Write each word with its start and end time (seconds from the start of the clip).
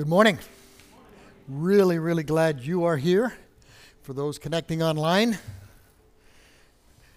Good 0.00 0.08
morning. 0.08 0.38
Really, 1.46 1.98
really 1.98 2.22
glad 2.22 2.62
you 2.62 2.84
are 2.84 2.96
here. 2.96 3.34
For 4.00 4.14
those 4.14 4.38
connecting 4.38 4.82
online, 4.82 5.36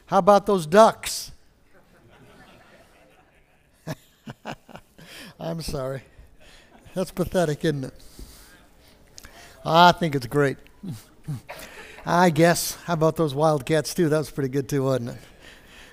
how 0.08 0.18
about 0.18 0.46
those 0.46 0.68
ducks? 0.68 1.32
I'm 5.40 5.62
sorry. 5.62 6.02
That's 6.94 7.12
pathetic, 7.12 7.64
isn't 7.64 7.86
it? 7.86 7.94
I 9.64 9.94
think 9.94 10.14
it's 10.14 10.28
great. 10.28 10.58
I 12.06 12.32
guess. 12.32 12.76
How 12.84 12.96
about 12.96 13.16
those 13.16 13.34
Wildcats, 13.34 13.94
too? 13.94 14.10
That 14.10 14.18
was 14.18 14.30
pretty 14.30 14.50
good, 14.50 14.68
too, 14.68 14.84
wasn't 14.84 15.12
it? 15.12 15.18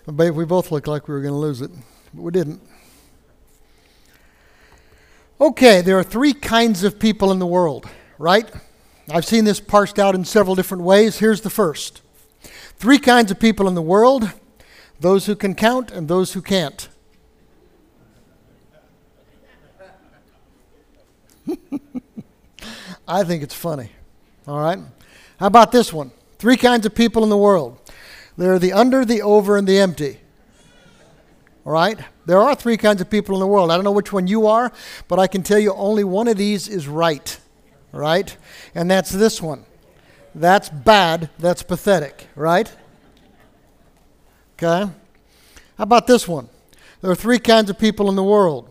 But 0.08 0.34
we 0.34 0.44
both 0.44 0.72
looked 0.72 0.88
like 0.88 1.06
we 1.06 1.14
were 1.14 1.20
going 1.20 1.34
to 1.34 1.38
lose 1.38 1.60
it, 1.60 1.70
but 2.12 2.22
we 2.22 2.32
didn't. 2.32 2.60
Okay, 5.40 5.80
there 5.80 5.98
are 5.98 6.02
three 6.02 6.34
kinds 6.34 6.84
of 6.84 6.98
people 6.98 7.32
in 7.32 7.38
the 7.38 7.46
world, 7.46 7.88
right? 8.18 8.50
I've 9.10 9.24
seen 9.24 9.46
this 9.46 9.58
parsed 9.58 9.98
out 9.98 10.14
in 10.14 10.26
several 10.26 10.54
different 10.54 10.82
ways. 10.84 11.18
Here's 11.18 11.40
the 11.40 11.48
first 11.48 12.02
three 12.76 12.98
kinds 12.98 13.30
of 13.30 13.40
people 13.40 13.66
in 13.66 13.74
the 13.74 13.80
world 13.82 14.30
those 15.00 15.24
who 15.24 15.34
can 15.34 15.54
count 15.54 15.90
and 15.90 16.08
those 16.08 16.34
who 16.34 16.42
can't. 16.42 16.88
I 23.08 23.24
think 23.24 23.42
it's 23.42 23.54
funny. 23.54 23.92
All 24.46 24.60
right? 24.60 24.78
How 25.38 25.46
about 25.46 25.72
this 25.72 25.90
one? 25.90 26.10
Three 26.38 26.58
kinds 26.58 26.84
of 26.84 26.94
people 26.94 27.22
in 27.24 27.30
the 27.30 27.38
world 27.38 27.78
there 28.36 28.52
are 28.52 28.58
the 28.58 28.74
under, 28.74 29.06
the 29.06 29.22
over, 29.22 29.56
and 29.56 29.66
the 29.66 29.78
empty. 29.78 30.20
All 31.64 31.72
right? 31.72 31.98
There 32.26 32.40
are 32.40 32.54
three 32.54 32.76
kinds 32.76 33.00
of 33.00 33.10
people 33.10 33.34
in 33.34 33.40
the 33.40 33.46
world. 33.46 33.70
I 33.70 33.76
don't 33.76 33.84
know 33.84 33.92
which 33.92 34.12
one 34.12 34.26
you 34.26 34.46
are, 34.46 34.72
but 35.08 35.18
I 35.18 35.26
can 35.26 35.42
tell 35.42 35.58
you 35.58 35.74
only 35.74 36.04
one 36.04 36.28
of 36.28 36.36
these 36.36 36.68
is 36.68 36.88
right. 36.88 37.38
All 37.92 38.00
right? 38.00 38.36
And 38.74 38.90
that's 38.90 39.10
this 39.10 39.42
one. 39.42 39.64
That's 40.34 40.68
bad. 40.68 41.30
That's 41.38 41.62
pathetic. 41.62 42.28
Right? 42.34 42.74
Okay? 44.54 44.90
How 45.76 45.84
about 45.84 46.06
this 46.06 46.28
one? 46.28 46.48
There 47.00 47.10
are 47.10 47.16
three 47.16 47.38
kinds 47.38 47.70
of 47.70 47.78
people 47.78 48.08
in 48.08 48.16
the 48.16 48.24
world 48.24 48.68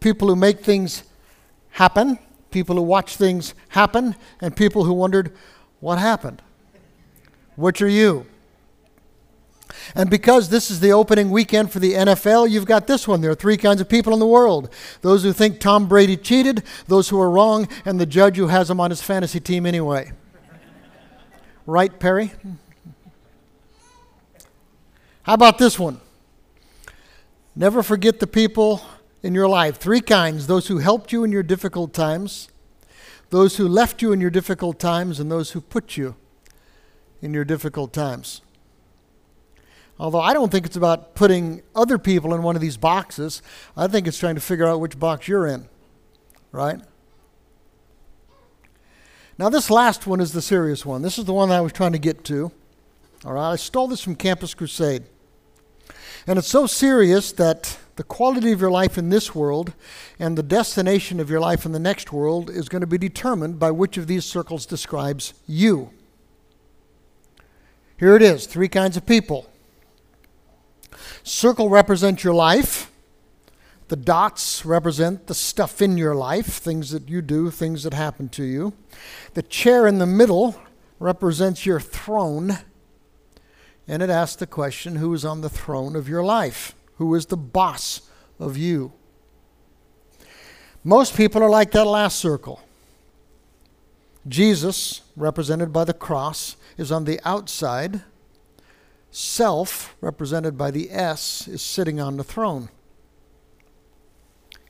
people 0.00 0.26
who 0.26 0.34
make 0.34 0.60
things 0.64 1.04
happen, 1.70 2.18
people 2.50 2.74
who 2.74 2.82
watch 2.82 3.16
things 3.16 3.54
happen, 3.68 4.16
and 4.40 4.56
people 4.56 4.84
who 4.84 4.92
wondered, 4.92 5.32
what 5.78 5.98
happened? 5.98 6.42
Which 7.54 7.80
are 7.80 7.88
you? 7.88 8.26
And 9.94 10.10
because 10.10 10.48
this 10.48 10.70
is 10.70 10.80
the 10.80 10.92
opening 10.92 11.30
weekend 11.30 11.70
for 11.70 11.78
the 11.78 11.92
NFL, 11.92 12.50
you've 12.50 12.66
got 12.66 12.86
this 12.86 13.06
one. 13.06 13.20
There 13.20 13.30
are 13.30 13.36
three 13.36 13.56
kinds 13.56 13.80
of 13.80 13.88
people 13.88 14.12
in 14.12 14.20
the 14.20 14.26
world 14.26 14.72
those 15.00 15.22
who 15.22 15.32
think 15.32 15.60
Tom 15.60 15.88
Brady 15.88 16.16
cheated, 16.16 16.62
those 16.88 17.08
who 17.08 17.20
are 17.20 17.30
wrong, 17.30 17.68
and 17.84 18.00
the 18.00 18.06
judge 18.06 18.36
who 18.36 18.48
has 18.48 18.70
him 18.70 18.80
on 18.80 18.90
his 18.90 19.02
fantasy 19.02 19.40
team 19.40 19.66
anyway. 19.66 20.12
right, 21.66 21.98
Perry? 21.98 22.32
How 25.22 25.34
about 25.34 25.58
this 25.58 25.78
one? 25.78 26.00
Never 27.54 27.82
forget 27.82 28.18
the 28.18 28.26
people 28.26 28.82
in 29.22 29.34
your 29.34 29.48
life. 29.48 29.76
Three 29.76 30.00
kinds 30.00 30.46
those 30.46 30.68
who 30.68 30.78
helped 30.78 31.12
you 31.12 31.22
in 31.22 31.32
your 31.32 31.42
difficult 31.42 31.92
times, 31.92 32.48
those 33.30 33.56
who 33.56 33.68
left 33.68 34.02
you 34.02 34.12
in 34.12 34.20
your 34.20 34.30
difficult 34.30 34.78
times, 34.78 35.20
and 35.20 35.30
those 35.30 35.52
who 35.52 35.60
put 35.60 35.96
you 35.96 36.16
in 37.20 37.32
your 37.32 37.44
difficult 37.44 37.92
times. 37.92 38.42
Although 40.02 40.20
I 40.20 40.34
don't 40.34 40.50
think 40.50 40.66
it's 40.66 40.74
about 40.74 41.14
putting 41.14 41.62
other 41.76 41.96
people 41.96 42.34
in 42.34 42.42
one 42.42 42.56
of 42.56 42.60
these 42.60 42.76
boxes, 42.76 43.40
I 43.76 43.86
think 43.86 44.08
it's 44.08 44.18
trying 44.18 44.34
to 44.34 44.40
figure 44.40 44.66
out 44.66 44.80
which 44.80 44.98
box 44.98 45.28
you're 45.28 45.46
in, 45.46 45.68
right? 46.50 46.80
Now, 49.38 49.48
this 49.48 49.70
last 49.70 50.04
one 50.04 50.20
is 50.20 50.32
the 50.32 50.42
serious 50.42 50.84
one. 50.84 51.02
This 51.02 51.18
is 51.18 51.24
the 51.24 51.32
one 51.32 51.52
I 51.52 51.60
was 51.60 51.72
trying 51.72 51.92
to 51.92 52.00
get 52.00 52.24
to. 52.24 52.50
All 53.24 53.34
right, 53.34 53.52
I 53.52 53.54
stole 53.54 53.86
this 53.86 54.00
from 54.00 54.16
Campus 54.16 54.54
Crusade. 54.54 55.04
And 56.26 56.36
it's 56.36 56.48
so 56.48 56.66
serious 56.66 57.30
that 57.34 57.78
the 57.94 58.02
quality 58.02 58.50
of 58.50 58.60
your 58.60 58.72
life 58.72 58.98
in 58.98 59.08
this 59.08 59.36
world 59.36 59.72
and 60.18 60.36
the 60.36 60.42
destination 60.42 61.20
of 61.20 61.30
your 61.30 61.38
life 61.38 61.64
in 61.64 61.70
the 61.70 61.78
next 61.78 62.12
world 62.12 62.50
is 62.50 62.68
going 62.68 62.80
to 62.80 62.88
be 62.88 62.98
determined 62.98 63.60
by 63.60 63.70
which 63.70 63.96
of 63.96 64.08
these 64.08 64.24
circles 64.24 64.66
describes 64.66 65.32
you. 65.46 65.90
Here 68.00 68.16
it 68.16 68.22
is 68.22 68.46
three 68.46 68.68
kinds 68.68 68.96
of 68.96 69.06
people 69.06 69.46
Circle 71.22 71.68
represents 71.68 72.24
your 72.24 72.34
life. 72.34 72.90
The 73.88 73.96
dots 73.96 74.64
represent 74.64 75.26
the 75.26 75.34
stuff 75.34 75.82
in 75.82 75.98
your 75.98 76.14
life, 76.14 76.46
things 76.46 76.90
that 76.90 77.08
you 77.08 77.20
do, 77.20 77.50
things 77.50 77.82
that 77.82 77.92
happen 77.92 78.28
to 78.30 78.44
you. 78.44 78.72
The 79.34 79.42
chair 79.42 79.86
in 79.86 79.98
the 79.98 80.06
middle 80.06 80.60
represents 80.98 81.66
your 81.66 81.80
throne. 81.80 82.58
And 83.86 84.02
it 84.02 84.10
asks 84.10 84.36
the 84.36 84.46
question 84.46 84.96
who 84.96 85.12
is 85.12 85.24
on 85.24 85.42
the 85.42 85.50
throne 85.50 85.94
of 85.96 86.08
your 86.08 86.24
life? 86.24 86.74
Who 86.96 87.14
is 87.14 87.26
the 87.26 87.36
boss 87.36 88.02
of 88.38 88.56
you? 88.56 88.92
Most 90.84 91.16
people 91.16 91.42
are 91.42 91.50
like 91.50 91.70
that 91.72 91.84
last 91.84 92.18
circle. 92.18 92.62
Jesus, 94.26 95.02
represented 95.16 95.72
by 95.72 95.84
the 95.84 95.92
cross, 95.92 96.56
is 96.78 96.90
on 96.90 97.04
the 97.04 97.20
outside. 97.24 98.02
Self, 99.14 99.94
represented 100.00 100.56
by 100.56 100.70
the 100.70 100.90
S, 100.90 101.46
is 101.46 101.60
sitting 101.60 102.00
on 102.00 102.16
the 102.16 102.24
throne. 102.24 102.70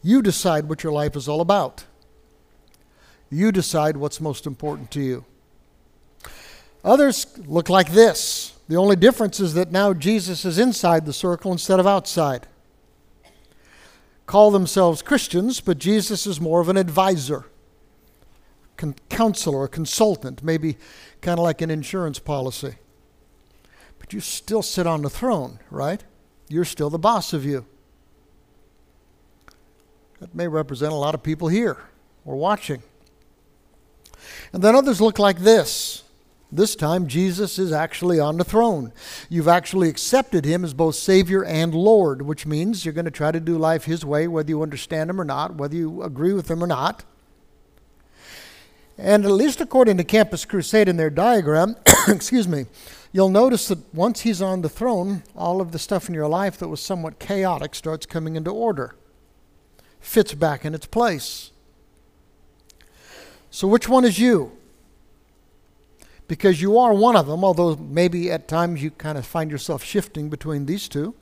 You 0.03 0.21
decide 0.21 0.69
what 0.69 0.83
your 0.83 0.93
life 0.93 1.15
is 1.15 1.29
all 1.29 1.41
about. 1.41 1.85
You 3.31 3.53
decide 3.53 3.97
what's 3.97 4.21
most 4.21 4.45
important 4.45 4.91
to 4.91 5.01
you. 5.01 5.25
Others 6.85 7.39
look 7.47 7.69
like 7.69 7.93
this. 7.93 8.55
The 8.67 8.75
only 8.75 8.97
difference 8.97 9.39
is 9.39 9.55
that 9.55 9.71
now 9.71 9.95
Jesus 9.95 10.45
is 10.45 10.59
inside 10.59 11.07
the 11.07 11.13
circle 11.13 11.53
instead 11.53 11.79
of 11.79 11.87
outside. 11.87 12.49
Call 14.27 14.51
themselves 14.51 15.03
Christians, 15.03 15.61
but 15.61 15.79
Jesus 15.79 16.27
is 16.27 16.41
more 16.41 16.61
of 16.61 16.69
an 16.69 16.77
advisor, 16.77 17.47
counselor, 19.09 19.65
a 19.65 19.69
consultant, 19.69 20.43
maybe 20.43 20.79
kind 21.21 21.39
of 21.39 21.45
like 21.45 21.63
an 21.63 21.71
insurance 21.71 22.19
policy 22.19 22.75
you 24.11 24.21
still 24.21 24.63
sit 24.63 24.87
on 24.87 25.03
the 25.03 25.11
throne, 25.11 25.59
right? 25.71 26.03
You're 26.49 26.65
still 26.65 26.91
the 26.91 26.99
boss 26.99 27.33
of 27.33 27.45
you. 27.45 27.67
That 30.21 30.35
may 30.35 30.49
represent 30.49 30.93
a 30.93 30.97
lot 30.97 31.15
of 31.15 31.23
people 31.23 31.49
here 31.49 31.79
or 32.25 32.37
watching. 32.37 32.83
And 34.53 34.63
then 34.63 34.75
others 34.75 35.01
look 35.01 35.19
like 35.19 35.41
this. 35.41 36.05
This 36.55 36.77
time, 36.77 37.07
Jesus 37.07 37.59
is 37.59 37.73
actually 37.73 38.21
on 38.21 38.37
the 38.37 38.45
throne. 38.45 38.93
You've 39.31 39.49
actually 39.49 39.89
accepted 39.89 40.45
him 40.45 40.65
as 40.65 40.75
both 40.75 40.97
Savior 40.97 41.43
and 41.43 41.75
Lord, 41.75 42.23
which 42.23 42.45
means 42.45 42.85
you're 42.85 42.93
going 42.93 43.07
to 43.07 43.11
try 43.11 43.33
to 43.33 43.41
do 43.41 43.57
life 43.57 43.85
his 43.85 44.05
way, 44.05 44.29
whether 44.29 44.51
you 44.51 44.63
understand 44.63 45.09
him 45.09 45.19
or 45.19 45.25
not, 45.25 45.55
whether 45.55 45.75
you 45.75 46.03
agree 46.03 46.35
with 46.35 46.51
him 46.51 46.63
or 46.63 46.67
not. 46.67 47.05
And 48.99 49.25
at 49.25 49.31
least 49.31 49.61
according 49.61 49.97
to 49.97 50.05
Campus 50.05 50.45
Crusade 50.45 50.89
in 50.89 50.97
their 50.97 51.11
diagram, 51.11 51.77
excuse 52.09 52.47
me, 52.47 52.67
you'll 53.13 53.29
notice 53.29 53.69
that 53.69 53.95
once 53.95 54.21
he's 54.21 54.43
on 54.43 54.63
the 54.63 54.69
throne, 54.69 55.23
all 55.35 55.61
of 55.61 55.73
the 55.73 55.79
stuff 55.79 56.09
in 56.09 56.15
your 56.15 56.29
life 56.29 56.59
that 56.59 56.69
was 56.69 56.81
somewhat 56.81 57.19
chaotic 57.19 57.75
starts 57.75 58.07
coming 58.07 58.37
into 58.37 58.51
order, 58.51 58.95
fits 60.01 60.35
back 60.35 60.65
in 60.65 60.75
its 60.75 60.87
place. 60.87 61.51
So, 63.51 63.69
which 63.69 63.89
one 63.89 64.05
is 64.05 64.19
you? 64.19 64.53
Because 66.27 66.63
you 66.63 66.79
are 66.79 66.95
one 66.95 67.17
of 67.17 67.27
them, 67.27 67.45
although 67.45 67.77
maybe 67.77 68.31
at 68.31 68.49
times 68.49 68.83
you 68.83 68.91
kind 68.91 69.19
of 69.19 69.27
find 69.27 69.51
yourself 69.51 69.85
shifting 69.85 70.31
between 70.31 70.67
these 70.67 70.89
two. 70.89 71.15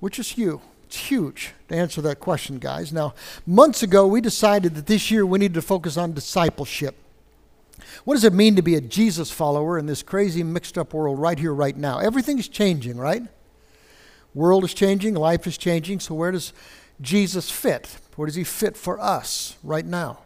Which 0.00 0.18
is 0.18 0.36
you? 0.36 0.60
It's 0.94 1.08
huge 1.08 1.50
to 1.70 1.74
answer 1.74 2.00
that 2.02 2.20
question, 2.20 2.60
guys. 2.60 2.92
Now, 2.92 3.14
months 3.44 3.82
ago, 3.82 4.06
we 4.06 4.20
decided 4.20 4.76
that 4.76 4.86
this 4.86 5.10
year 5.10 5.26
we 5.26 5.40
needed 5.40 5.54
to 5.54 5.62
focus 5.62 5.96
on 5.96 6.12
discipleship. 6.12 6.94
What 8.04 8.14
does 8.14 8.22
it 8.22 8.32
mean 8.32 8.54
to 8.54 8.62
be 8.62 8.76
a 8.76 8.80
Jesus 8.80 9.28
follower 9.28 9.76
in 9.76 9.86
this 9.86 10.04
crazy, 10.04 10.44
mixed 10.44 10.78
up 10.78 10.94
world 10.94 11.18
right 11.18 11.36
here, 11.36 11.52
right 11.52 11.76
now? 11.76 11.98
Everything's 11.98 12.46
changing, 12.46 12.96
right? 12.96 13.24
World 14.34 14.62
is 14.62 14.72
changing, 14.72 15.14
life 15.14 15.48
is 15.48 15.58
changing, 15.58 15.98
so 15.98 16.14
where 16.14 16.30
does 16.30 16.52
Jesus 17.00 17.50
fit? 17.50 17.96
Where 18.14 18.26
does 18.26 18.36
he 18.36 18.44
fit 18.44 18.76
for 18.76 19.00
us 19.00 19.56
right 19.64 19.84
now? 19.84 20.20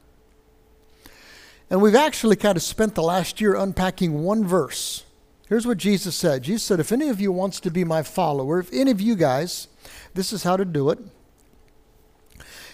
And 1.70 1.81
we've 1.81 1.94
actually 1.94 2.37
kind 2.37 2.58
of 2.58 2.62
spent 2.62 2.94
the 2.94 3.02
last 3.02 3.40
year 3.40 3.54
unpacking 3.54 4.22
one 4.22 4.44
verse. 4.44 5.04
Here's 5.48 5.66
what 5.66 5.78
Jesus 5.78 6.14
said 6.14 6.43
Jesus 6.43 6.62
said, 6.62 6.78
If 6.78 6.93
any 6.93 7.08
of 7.08 7.22
you 7.22 7.32
wants 7.32 7.58
to 7.60 7.70
be 7.70 7.84
my 7.84 8.02
follower, 8.02 8.58
if 8.58 8.70
any 8.70 8.90
of 8.90 9.00
you 9.00 9.16
guys, 9.16 9.69
this 10.14 10.32
is 10.32 10.43
how 10.43 10.56
to 10.56 10.64
do 10.64 10.90
it. 10.90 10.99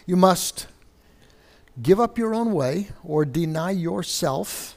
You 0.07 0.17
must 0.17 0.67
give 1.83 1.99
up 1.99 2.19
your 2.19 2.35
own 2.35 2.53
way 2.53 2.89
or 3.03 3.25
deny 3.25 3.71
yourself. 3.71 4.77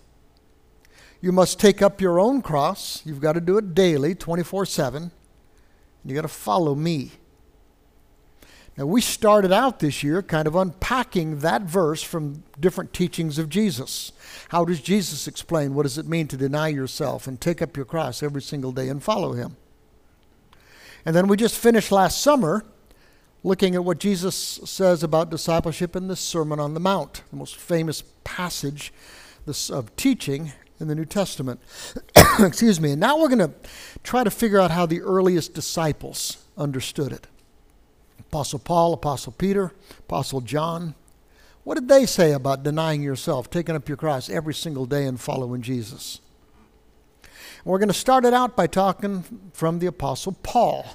You 1.21 1.31
must 1.31 1.59
take 1.59 1.81
up 1.81 1.99
your 1.99 2.19
own 2.19 2.41
cross. 2.41 3.01
You've 3.05 3.21
got 3.21 3.33
to 3.33 3.41
do 3.41 3.57
it 3.57 3.73
daily, 3.73 4.15
24 4.15 4.65
7. 4.65 5.11
You've 6.05 6.15
got 6.15 6.21
to 6.21 6.27
follow 6.27 6.75
me. 6.75 7.11
Now, 8.77 8.85
we 8.85 9.01
started 9.01 9.51
out 9.51 9.79
this 9.79 10.03
year 10.03 10.21
kind 10.21 10.47
of 10.47 10.55
unpacking 10.55 11.39
that 11.39 11.63
verse 11.63 12.03
from 12.03 12.43
different 12.59 12.93
teachings 12.93 13.39
of 13.39 13.49
Jesus. 13.49 14.11
How 14.49 14.65
does 14.65 14.79
Jesus 14.79 15.27
explain 15.27 15.73
what 15.73 15.83
does 15.83 15.97
it 15.97 16.05
mean 16.05 16.27
to 16.27 16.37
deny 16.37 16.67
yourself 16.67 17.25
and 17.25 17.41
take 17.41 17.59
up 17.61 17.75
your 17.75 17.87
cross 17.87 18.21
every 18.21 18.41
single 18.41 18.71
day 18.71 18.87
and 18.87 19.01
follow 19.01 19.33
him? 19.33 19.57
And 21.07 21.15
then 21.15 21.29
we 21.29 21.37
just 21.37 21.57
finished 21.57 21.89
last 21.89 22.19
summer 22.19 22.65
looking 23.41 23.75
at 23.75 23.85
what 23.85 23.97
Jesus 23.97 24.35
says 24.35 25.03
about 25.03 25.29
discipleship 25.29 25.95
in 25.95 26.09
the 26.09 26.17
Sermon 26.17 26.59
on 26.59 26.73
the 26.73 26.81
Mount, 26.81 27.23
the 27.29 27.37
most 27.37 27.55
famous 27.55 28.03
passage 28.25 28.91
of 29.71 29.95
teaching 29.95 30.51
in 30.81 30.89
the 30.89 30.95
New 30.95 31.05
Testament. 31.05 31.61
Excuse 32.39 32.81
me. 32.81 32.91
And 32.91 32.99
now 32.99 33.17
we're 33.17 33.29
going 33.29 33.39
to 33.39 33.53
try 34.03 34.25
to 34.25 34.29
figure 34.29 34.59
out 34.59 34.71
how 34.71 34.85
the 34.85 34.99
earliest 34.99 35.53
disciples 35.53 36.43
understood 36.57 37.13
it. 37.13 37.27
Apostle 38.19 38.59
Paul, 38.59 38.91
Apostle 38.91 39.31
Peter, 39.31 39.71
Apostle 39.99 40.41
John. 40.41 40.93
What 41.63 41.75
did 41.75 41.87
they 41.87 42.05
say 42.05 42.33
about 42.33 42.63
denying 42.63 43.01
yourself, 43.01 43.49
taking 43.49 43.77
up 43.77 43.87
your 43.87 43.95
cross 43.95 44.29
every 44.29 44.53
single 44.53 44.85
day 44.85 45.05
and 45.05 45.17
following 45.17 45.61
Jesus? 45.61 46.19
We're 47.67 47.79
going 47.79 47.89
to 47.89 47.93
start 47.93 48.23
it 48.23 48.33
out 48.33 48.55
by 48.55 48.67
talking 48.67 49.51
from 49.53 49.79
the 49.79 49.87
Apostle 49.87 50.37
Paul 50.41 50.85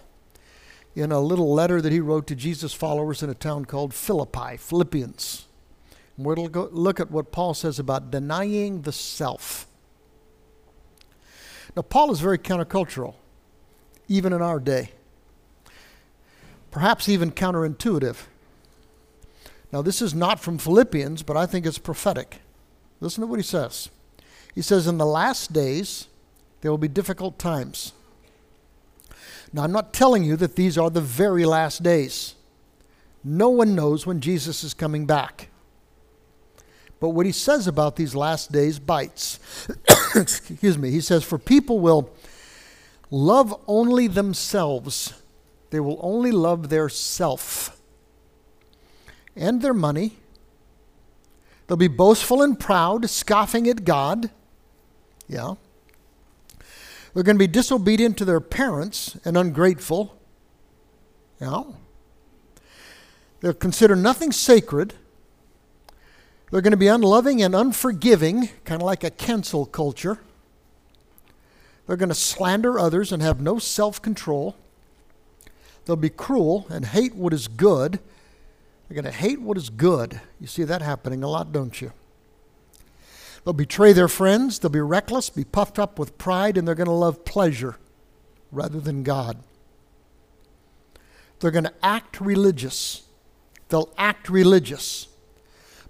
in 0.94 1.12
a 1.12 1.20
little 1.20 1.52
letter 1.52 1.82
that 1.82 1.92
he 1.92 2.00
wrote 2.00 2.26
to 2.28 2.34
Jesus' 2.34 2.72
followers 2.72 3.22
in 3.22 3.28
a 3.28 3.34
town 3.34 3.66
called 3.66 3.92
Philippi, 3.92 4.56
Philippians. 4.56 5.46
And 6.16 6.24
we're 6.24 6.34
going 6.34 6.50
to 6.52 6.74
look 6.74 6.98
at 6.98 7.10
what 7.10 7.30
Paul 7.30 7.54
says 7.54 7.78
about 7.78 8.10
denying 8.10 8.82
the 8.82 8.92
self. 8.92 9.66
Now, 11.76 11.82
Paul 11.82 12.10
is 12.10 12.20
very 12.20 12.38
countercultural, 12.38 13.14
even 14.08 14.32
in 14.32 14.40
our 14.40 14.58
day 14.58 14.90
perhaps 16.72 17.08
even 17.08 17.30
counterintuitive. 17.30 18.16
Now, 19.70 19.82
this 19.82 20.02
is 20.02 20.14
not 20.14 20.40
from 20.40 20.58
Philippians, 20.58 21.22
but 21.22 21.36
I 21.36 21.46
think 21.46 21.64
it's 21.64 21.78
prophetic. 21.78 22.40
Listen 23.00 23.20
to 23.20 23.26
what 23.26 23.38
he 23.38 23.44
says. 23.44 23.90
He 24.54 24.62
says, 24.62 24.86
In 24.86 24.98
the 24.98 25.06
last 25.06 25.52
days, 25.52 26.08
there 26.62 26.70
will 26.70 26.78
be 26.78 26.88
difficult 26.88 27.38
times. 27.38 27.92
Now, 29.52 29.64
I'm 29.64 29.72
not 29.72 29.92
telling 29.92 30.24
you 30.24 30.36
that 30.36 30.56
these 30.56 30.78
are 30.78 30.88
the 30.88 31.02
very 31.02 31.44
last 31.44 31.82
days. 31.82 32.34
No 33.22 33.50
one 33.50 33.74
knows 33.74 34.06
when 34.06 34.20
Jesus 34.20 34.64
is 34.64 34.72
coming 34.72 35.04
back. 35.04 35.48
But 36.98 37.10
what 37.10 37.26
he 37.26 37.32
says 37.32 37.66
about 37.66 37.96
these 37.96 38.14
last 38.14 38.50
days 38.50 38.78
bites. 38.78 39.38
Excuse 40.16 40.78
me. 40.78 40.90
He 40.90 41.02
says, 41.02 41.22
For 41.22 41.38
people 41.38 41.80
will 41.80 42.10
love 43.10 43.54
only 43.66 44.06
themselves 44.06 45.12
they 45.72 45.80
will 45.80 45.98
only 46.02 46.30
love 46.30 46.68
their 46.68 46.90
self 46.90 47.80
and 49.34 49.62
their 49.62 49.72
money. 49.72 50.18
They'll 51.66 51.78
be 51.78 51.88
boastful 51.88 52.42
and 52.42 52.60
proud, 52.60 53.08
scoffing 53.08 53.66
at 53.66 53.82
God. 53.82 54.30
Yeah. 55.26 55.54
They're 57.14 57.22
going 57.22 57.36
to 57.36 57.42
be 57.42 57.46
disobedient 57.46 58.16
to 58.18 58.24
their 58.24 58.40
parents 58.40 59.16
and 59.24 59.36
ungrateful. 59.36 60.18
Yeah. 61.40 61.64
They'll 63.40 63.52
consider 63.52 63.96
nothing 63.96 64.32
sacred. 64.32 64.94
They're 66.50 66.60
going 66.60 66.72
to 66.72 66.76
be 66.76 66.88
unloving 66.88 67.42
and 67.42 67.54
unforgiving, 67.54 68.50
kind 68.64 68.80
of 68.80 68.86
like 68.86 69.04
a 69.04 69.10
cancel 69.10 69.66
culture. 69.66 70.18
They're 71.86 71.96
going 71.96 72.10
to 72.10 72.14
slander 72.14 72.78
others 72.78 73.12
and 73.12 73.22
have 73.22 73.40
no 73.40 73.58
self 73.58 74.00
control. 74.00 74.56
They'll 75.84 75.96
be 75.96 76.10
cruel 76.10 76.66
and 76.70 76.86
hate 76.86 77.14
what 77.14 77.32
is 77.32 77.48
good. 77.48 77.98
They're 78.88 79.02
going 79.02 79.12
to 79.12 79.18
hate 79.18 79.40
what 79.40 79.56
is 79.56 79.68
good. 79.70 80.20
You 80.40 80.46
see 80.46 80.64
that 80.64 80.80
happening 80.80 81.22
a 81.22 81.28
lot, 81.28 81.52
don't 81.52 81.80
you? 81.80 81.92
They'll 83.44 83.54
betray 83.54 83.92
their 83.92 84.08
friends. 84.08 84.58
They'll 84.58 84.70
be 84.70 84.80
reckless, 84.80 85.30
be 85.30 85.44
puffed 85.44 85.78
up 85.78 85.98
with 85.98 86.18
pride, 86.18 86.56
and 86.56 86.66
they're 86.66 86.74
going 86.74 86.86
to 86.86 86.92
love 86.92 87.24
pleasure 87.24 87.76
rather 88.50 88.80
than 88.80 89.02
God. 89.02 89.38
They're 91.40 91.50
going 91.50 91.64
to 91.64 91.74
act 91.82 92.20
religious. 92.20 93.02
They'll 93.68 93.92
act 93.98 94.28
religious, 94.28 95.08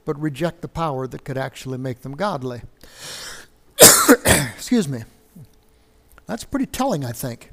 but 0.04 0.18
reject 0.18 0.62
the 0.62 0.68
power 0.68 1.06
that 1.06 1.24
could 1.24 1.36
actually 1.36 1.78
make 1.78 2.00
them 2.00 2.16
godly. 2.16 2.62
Excuse 4.54 4.88
me. 4.88 5.02
That's 6.26 6.44
pretty 6.44 6.66
telling, 6.66 7.04
I 7.04 7.12
think. 7.12 7.50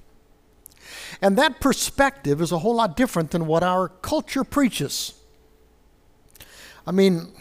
And 1.21 1.37
that 1.37 1.59
perspective 1.59 2.41
is 2.41 2.51
a 2.51 2.59
whole 2.59 2.75
lot 2.75 2.95
different 2.95 3.31
than 3.31 3.47
what 3.47 3.63
our 3.63 3.89
culture 3.89 4.43
preaches. 4.43 5.13
I 6.87 6.91
mean, 6.91 7.33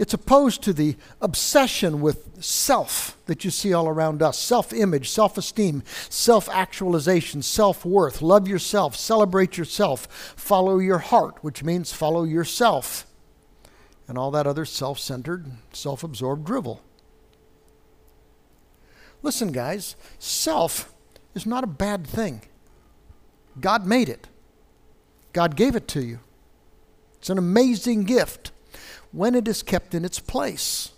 it's 0.00 0.14
opposed 0.14 0.62
to 0.62 0.72
the 0.72 0.96
obsession 1.20 2.00
with 2.00 2.42
self 2.42 3.18
that 3.26 3.44
you 3.44 3.50
see 3.50 3.74
all 3.74 3.86
around 3.86 4.22
us 4.22 4.38
self 4.38 4.72
image, 4.72 5.10
self 5.10 5.36
esteem, 5.36 5.82
self 6.08 6.48
actualization, 6.48 7.42
self 7.42 7.84
worth. 7.84 8.22
Love 8.22 8.48
yourself, 8.48 8.96
celebrate 8.96 9.58
yourself, 9.58 10.34
follow 10.36 10.78
your 10.78 11.00
heart, 11.00 11.44
which 11.44 11.62
means 11.62 11.92
follow 11.92 12.24
yourself, 12.24 13.06
and 14.08 14.16
all 14.16 14.30
that 14.30 14.46
other 14.46 14.64
self 14.64 14.98
centered, 14.98 15.44
self 15.74 16.02
absorbed 16.02 16.46
drivel. 16.46 16.80
Listen, 19.20 19.52
guys, 19.52 19.96
self 20.18 20.94
is 21.34 21.44
not 21.44 21.62
a 21.62 21.66
bad 21.66 22.06
thing. 22.06 22.40
God 23.60 23.84
made 23.84 24.08
it, 24.08 24.28
God 25.34 25.56
gave 25.56 25.76
it 25.76 25.86
to 25.88 26.02
you. 26.02 26.20
It's 27.18 27.28
an 27.28 27.36
amazing 27.36 28.04
gift 28.04 28.50
when 29.12 29.34
it 29.34 29.48
is 29.48 29.62
kept 29.62 29.94
in 29.94 30.04
its 30.04 30.18
place. 30.18 30.92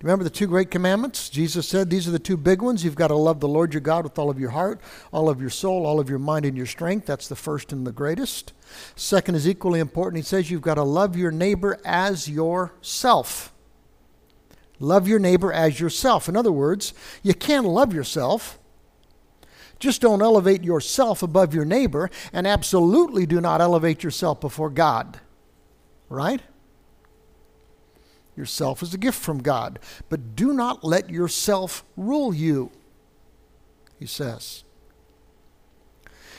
Remember 0.00 0.22
the 0.22 0.30
two 0.30 0.46
great 0.46 0.70
commandments? 0.70 1.28
Jesus 1.28 1.68
said 1.68 1.90
these 1.90 2.06
are 2.06 2.12
the 2.12 2.20
two 2.20 2.36
big 2.36 2.62
ones. 2.62 2.84
You've 2.84 2.94
got 2.94 3.08
to 3.08 3.16
love 3.16 3.40
the 3.40 3.48
Lord 3.48 3.74
your 3.74 3.80
God 3.80 4.04
with 4.04 4.16
all 4.16 4.30
of 4.30 4.38
your 4.38 4.50
heart, 4.50 4.80
all 5.12 5.28
of 5.28 5.40
your 5.40 5.50
soul, 5.50 5.84
all 5.84 5.98
of 5.98 6.08
your 6.08 6.20
mind, 6.20 6.44
and 6.44 6.56
your 6.56 6.66
strength. 6.66 7.06
That's 7.06 7.26
the 7.26 7.34
first 7.34 7.72
and 7.72 7.84
the 7.84 7.90
greatest. 7.90 8.52
Second 8.94 9.34
is 9.34 9.48
equally 9.48 9.80
important. 9.80 10.22
He 10.22 10.22
says 10.22 10.50
you've 10.50 10.62
got 10.62 10.74
to 10.74 10.84
love 10.84 11.16
your 11.16 11.32
neighbor 11.32 11.80
as 11.84 12.28
yourself. 12.28 13.52
Love 14.78 15.08
your 15.08 15.18
neighbor 15.18 15.52
as 15.52 15.80
yourself. 15.80 16.28
In 16.28 16.36
other 16.36 16.52
words, 16.52 16.94
you 17.24 17.34
can't 17.34 17.66
love 17.66 17.92
yourself 17.92 18.58
just 19.78 20.00
don't 20.00 20.22
elevate 20.22 20.64
yourself 20.64 21.22
above 21.22 21.54
your 21.54 21.64
neighbor, 21.64 22.10
and 22.32 22.46
absolutely 22.46 23.26
do 23.26 23.40
not 23.40 23.60
elevate 23.60 24.02
yourself 24.02 24.40
before 24.40 24.70
God. 24.70 25.20
Right? 26.08 26.40
Yourself 28.36 28.82
is 28.82 28.94
a 28.94 28.98
gift 28.98 29.18
from 29.18 29.42
God, 29.42 29.80
but 30.08 30.36
do 30.36 30.52
not 30.52 30.84
let 30.84 31.10
yourself 31.10 31.84
rule 31.96 32.32
you, 32.32 32.70
he 33.98 34.06
says. 34.06 34.62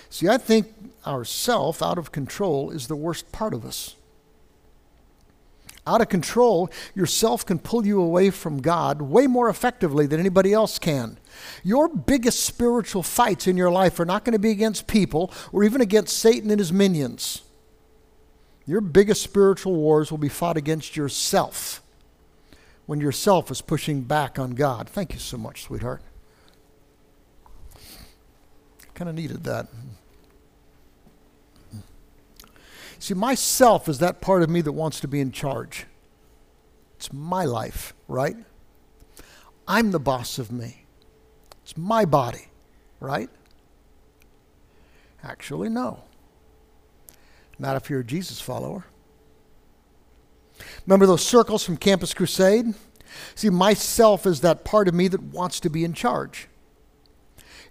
See, 0.10 0.28
I 0.28 0.38
think 0.38 0.68
our 1.06 1.26
self 1.26 1.84
out 1.84 1.98
of 1.98 2.12
control 2.12 2.72
is 2.72 2.88
the 2.88 2.96
worst 2.96 3.32
part 3.32 3.54
of 3.54 3.66
us. 3.66 3.96
Out 5.86 6.02
of 6.02 6.10
control, 6.10 6.70
yourself 6.94 7.46
can 7.46 7.60
pull 7.60 7.86
you 7.86 8.02
away 8.02 8.30
from 8.30 8.62
God 8.62 9.02
way 9.02 9.28
more 9.28 9.50
effectively 9.50 10.06
than 10.06 10.20
anybody 10.20 10.54
else 10.54 10.78
can. 10.78 11.18
Your 11.64 11.90
biggest 11.90 12.46
spiritual 12.46 13.02
fights 13.02 13.48
in 13.48 13.58
your 13.58 13.72
life 13.72 14.00
are 14.00 14.06
not 14.06 14.24
going 14.24 14.34
to 14.34 14.40
be 14.40 14.52
against 14.52 14.88
people 14.88 15.34
or 15.52 15.64
even 15.64 15.82
against 15.82 16.18
Satan 16.18 16.52
and 16.52 16.60
his 16.60 16.72
minions. 16.72 17.42
Your 18.70 18.82
biggest 18.82 19.24
spiritual 19.24 19.74
wars 19.74 20.12
will 20.12 20.20
be 20.20 20.30
fought 20.30 20.56
against 20.56 20.96
yourself 20.96 21.82
when 22.86 23.02
yourself 23.02 23.50
is 23.50 23.62
pushing 23.62 24.02
back 24.02 24.38
on 24.38 24.52
God. 24.52 24.88
Thank 24.88 25.12
you 25.12 25.20
so 25.20 25.38
much, 25.40 25.64
sweetheart. 25.64 26.04
Kind 28.94 29.10
of 29.10 29.16
needed 29.16 29.44
that. 29.46 29.70
See, 33.00 33.16
myself 33.16 33.90
is 33.90 33.98
that 33.98 34.22
part 34.22 34.44
of 34.44 34.52
me 34.52 34.62
that 34.62 34.74
wants 34.74 35.00
to 35.00 35.08
be 35.08 35.20
in 35.20 35.32
charge. 35.32 35.88
It's 36.98 37.12
my 37.12 37.46
life, 37.46 37.96
right? 38.08 38.38
I'm 39.68 39.90
the 39.90 40.00
boss 40.00 40.38
of 40.38 40.52
me. 40.52 40.86
It's 41.64 41.76
my 41.76 42.06
body, 42.06 42.50
right? 43.00 43.32
Actually, 45.24 45.70
no. 45.70 46.04
Not 47.60 47.76
if 47.76 47.90
you're 47.90 48.00
a 48.00 48.06
Jesus 48.06 48.42
follower. 48.42 48.86
Remember 50.88 51.06
those 51.06 51.26
circles 51.26 51.64
from 51.64 51.78
Campus 51.78 52.14
Crusade? 52.14 52.74
See, 53.36 53.50
myself 53.50 54.26
is 54.26 54.42
that 54.42 54.64
part 54.64 54.88
of 54.88 54.94
me 54.94 55.08
that 55.10 55.22
wants 55.22 55.60
to 55.60 55.70
be 55.70 55.84
in 55.84 55.94
charge. 55.94 56.48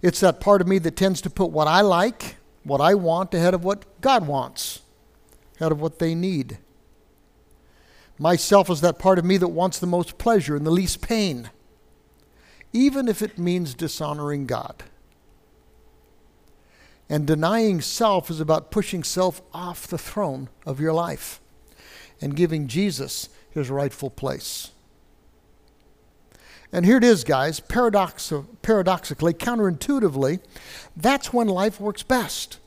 It's 0.01 0.19
that 0.21 0.39
part 0.39 0.61
of 0.61 0.67
me 0.67 0.77
that 0.79 0.95
tends 0.95 1.21
to 1.21 1.29
put 1.29 1.51
what 1.51 1.67
I 1.67 1.81
like, 1.81 2.37
what 2.63 2.79
I 2.79 2.93
want, 2.93 3.33
ahead 3.33 3.53
of 3.53 3.63
what 3.63 3.99
God 4.01 4.27
wants, 4.27 4.81
ahead 5.57 5.71
of 5.71 5.81
what 5.81 5.99
they 5.99 6.15
need. 6.15 6.59
Myself 8.17 8.69
is 8.69 8.81
that 8.81 8.99
part 8.99 9.17
of 9.17 9.25
me 9.25 9.37
that 9.37 9.47
wants 9.47 9.79
the 9.79 9.87
most 9.87 10.17
pleasure 10.17 10.55
and 10.55 10.65
the 10.65 10.71
least 10.71 11.01
pain 11.01 11.49
even 12.73 13.07
if 13.07 13.21
it 13.21 13.37
means 13.37 13.73
dishonoring 13.73 14.45
God. 14.45 14.83
And 17.09 17.25
denying 17.25 17.81
self 17.81 18.29
is 18.29 18.39
about 18.39 18.69
pushing 18.69 19.03
self 19.03 19.41
off 19.51 19.87
the 19.87 19.97
throne 19.97 20.49
of 20.65 20.79
your 20.79 20.93
life 20.93 21.41
and 22.21 22.35
giving 22.35 22.67
Jesus 22.67 23.29
his 23.49 23.69
rightful 23.69 24.11
place. 24.11 24.71
And 26.71 26.85
here 26.85 26.97
it 26.97 27.03
is, 27.03 27.23
guys, 27.23 27.59
paradox- 27.59 28.31
paradoxically, 28.61 29.33
counterintuitively, 29.33 30.39
that's 30.95 31.33
when 31.33 31.47
life 31.47 31.79
works 31.79 32.03
best. 32.03 32.59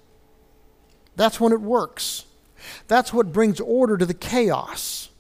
That's 1.15 1.39
when 1.39 1.53
it 1.53 1.61
works. 1.61 2.25
That's 2.89 3.13
what 3.13 3.33
brings 3.33 3.61
order 3.61 3.97
to 3.97 4.07
the 4.07 4.15
chaos. 4.15 5.11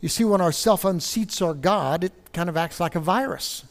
You 0.00 0.08
see, 0.08 0.24
when 0.24 0.40
our 0.40 0.52
self 0.52 0.82
unseats 0.82 1.40
our 1.40 1.54
God, 1.54 2.02
it 2.02 2.12
kind 2.32 2.48
of 2.48 2.56
acts 2.56 2.80
like 2.80 2.96
a 2.96 3.00
virus. 3.00 3.64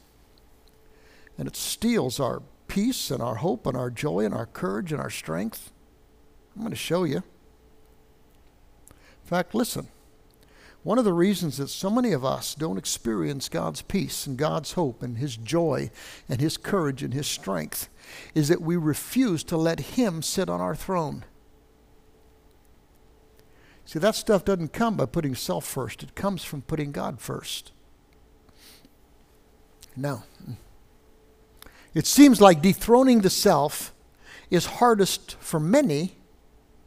And 1.37 1.47
it 1.47 1.55
steals 1.55 2.19
our 2.19 2.41
peace 2.73 3.11
and 3.11 3.21
our 3.21 3.35
hope 3.35 3.67
and 3.67 3.77
our 3.77 3.91
joy 3.91 4.25
and 4.25 4.33
our 4.33 4.47
courage 4.47 4.91
and 4.91 4.99
our 4.99 5.11
strength. 5.11 5.71
I'm 6.55 6.63
going 6.63 6.71
to 6.71 6.75
show 6.75 7.03
you. 7.03 7.17
In 8.87 9.25
fact, 9.25 9.53
listen. 9.53 9.89
One 10.81 10.97
of 10.97 11.05
the 11.05 11.13
reasons 11.13 11.57
that 11.57 11.69
so 11.69 11.91
many 11.91 12.13
of 12.13 12.25
us 12.25 12.55
don't 12.55 12.79
experience 12.79 13.47
God's 13.47 13.83
peace 13.83 14.25
and 14.25 14.37
God's 14.37 14.71
hope 14.71 15.03
and 15.03 15.19
His 15.19 15.37
joy 15.37 15.91
and 16.27 16.41
His 16.41 16.57
courage 16.57 17.03
and 17.03 17.13
His 17.13 17.27
strength 17.27 17.89
is 18.33 18.47
that 18.47 18.59
we 18.59 18.75
refuse 18.75 19.43
to 19.45 19.55
let 19.55 19.79
Him 19.79 20.23
sit 20.23 20.49
on 20.49 20.59
our 20.59 20.75
throne. 20.75 21.25
See, 23.85 23.99
that 23.99 24.15
stuff 24.15 24.43
doesn't 24.43 24.73
come 24.73 24.97
by 24.97 25.05
putting 25.05 25.35
self 25.35 25.63
first, 25.63 26.01
it 26.01 26.15
comes 26.15 26.43
from 26.43 26.63
putting 26.63 26.91
God 26.91 27.21
first. 27.21 27.71
Now, 29.95 30.23
it 31.93 32.07
seems 32.07 32.41
like 32.41 32.61
dethroning 32.61 33.21
the 33.21 33.29
self 33.29 33.93
is 34.49 34.65
hardest 34.65 35.35
for 35.39 35.59
many, 35.59 36.17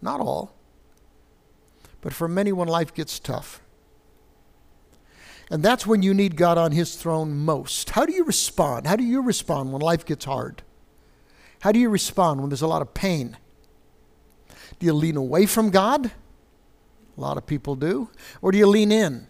not 0.02 0.20
all, 0.20 0.54
but 2.00 2.12
for 2.12 2.28
many 2.28 2.52
when 2.52 2.68
life 2.68 2.94
gets 2.94 3.18
tough. 3.18 3.60
And 5.50 5.62
that's 5.62 5.86
when 5.86 6.02
you 6.02 6.12
need 6.12 6.36
God 6.36 6.58
on 6.58 6.72
His 6.72 6.96
throne 6.96 7.36
most. 7.36 7.90
How 7.90 8.04
do 8.04 8.12
you 8.12 8.25
respond? 8.25 8.86
How 8.86 8.96
do 8.96 9.04
you 9.04 9.22
respond 9.22 9.72
when 9.72 9.80
life 9.80 10.04
gets 10.04 10.25
hard? 10.25 10.62
How 11.60 11.72
do 11.72 11.78
you 11.78 11.88
respond 11.88 12.40
when 12.40 12.50
there's 12.50 12.62
a 12.62 12.66
lot 12.66 12.82
of 12.82 12.94
pain? 12.94 13.36
Do 14.78 14.86
you 14.86 14.92
lean 14.92 15.16
away 15.16 15.46
from 15.46 15.70
God? 15.70 16.10
A 17.16 17.20
lot 17.20 17.36
of 17.38 17.46
people 17.46 17.76
do. 17.76 18.10
Or 18.42 18.52
do 18.52 18.58
you 18.58 18.66
lean 18.66 18.92
in? 18.92 19.28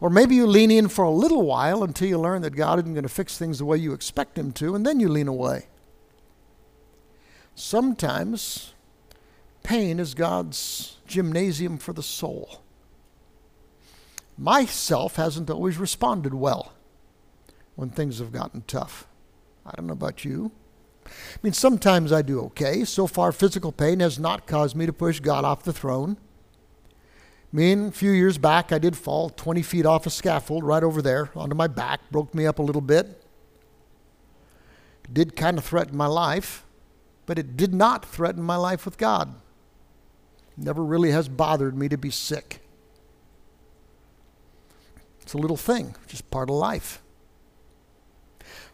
Or 0.00 0.08
maybe 0.08 0.34
you 0.34 0.46
lean 0.46 0.70
in 0.70 0.88
for 0.88 1.04
a 1.04 1.10
little 1.10 1.42
while 1.42 1.82
until 1.82 2.08
you 2.08 2.18
learn 2.18 2.42
that 2.42 2.56
God 2.56 2.78
isn't 2.78 2.94
going 2.94 3.02
to 3.02 3.08
fix 3.08 3.36
things 3.36 3.58
the 3.58 3.66
way 3.66 3.76
you 3.76 3.92
expect 3.92 4.38
Him 4.38 4.52
to, 4.52 4.74
and 4.74 4.86
then 4.86 4.98
you 4.98 5.08
lean 5.08 5.28
away. 5.28 5.66
Sometimes 7.54 8.72
pain 9.62 10.00
is 10.00 10.14
God's 10.14 10.96
gymnasium 11.06 11.76
for 11.76 11.92
the 11.92 12.02
soul. 12.02 12.62
Myself 14.38 15.16
hasn't 15.16 15.50
always 15.50 15.76
responded 15.76 16.32
well 16.32 16.72
when 17.76 17.90
things 17.90 18.18
have 18.20 18.32
gotten 18.32 18.62
tough. 18.66 19.06
I 19.66 19.72
don't 19.76 19.86
know 19.86 19.92
about 19.92 20.24
you. 20.24 20.52
I 21.04 21.10
mean, 21.42 21.52
sometimes 21.52 22.12
I 22.12 22.22
do 22.22 22.40
okay. 22.44 22.84
So 22.84 23.06
far, 23.06 23.32
physical 23.32 23.72
pain 23.72 24.00
has 24.00 24.18
not 24.18 24.46
caused 24.46 24.76
me 24.76 24.86
to 24.86 24.92
push 24.92 25.20
God 25.20 25.44
off 25.44 25.62
the 25.62 25.72
throne. 25.72 26.16
I 27.52 27.56
mean, 27.56 27.88
a 27.88 27.90
few 27.90 28.12
years 28.12 28.38
back, 28.38 28.70
I 28.70 28.78
did 28.78 28.96
fall 28.96 29.28
20 29.28 29.62
feet 29.62 29.84
off 29.84 30.06
a 30.06 30.10
scaffold 30.10 30.62
right 30.62 30.84
over 30.84 31.02
there 31.02 31.30
onto 31.34 31.56
my 31.56 31.66
back, 31.66 32.00
broke 32.12 32.32
me 32.32 32.46
up 32.46 32.60
a 32.60 32.62
little 32.62 32.80
bit. 32.80 33.06
It 35.04 35.14
did 35.14 35.34
kind 35.34 35.58
of 35.58 35.64
threaten 35.64 35.96
my 35.96 36.06
life, 36.06 36.64
but 37.26 37.40
it 37.40 37.56
did 37.56 37.74
not 37.74 38.04
threaten 38.04 38.42
my 38.42 38.54
life 38.54 38.84
with 38.84 38.98
God. 38.98 39.34
Never 40.56 40.84
really 40.84 41.10
has 41.10 41.28
bothered 41.28 41.76
me 41.76 41.88
to 41.88 41.98
be 41.98 42.10
sick. 42.10 42.60
It's 45.20 45.34
a 45.34 45.38
little 45.38 45.56
thing, 45.56 45.96
just 46.06 46.30
part 46.30 46.50
of 46.50 46.56
life. 46.56 47.02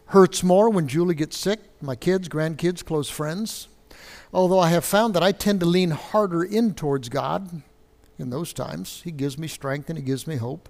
Hurts 0.07 0.43
more 0.43 0.69
when 0.69 0.87
Julie 0.87 1.15
gets 1.15 1.35
sick, 1.35 1.59
my 1.81 1.95
kids, 1.95 2.29
grandkids, 2.29 2.85
close 2.85 3.09
friends. 3.09 3.69
Although 4.31 4.59
I 4.59 4.69
have 4.69 4.85
found 4.85 5.15
that 5.15 5.23
I 5.23 5.31
tend 5.31 5.61
to 5.61 5.65
lean 5.65 5.91
harder 5.91 6.43
in 6.43 6.75
towards 6.75 7.09
God 7.09 7.63
in 8.17 8.29
those 8.29 8.53
times. 8.53 9.01
He 9.03 9.11
gives 9.11 9.37
me 9.37 9.47
strength 9.47 9.89
and 9.89 9.97
He 9.97 10.03
gives 10.03 10.27
me 10.27 10.35
hope. 10.35 10.69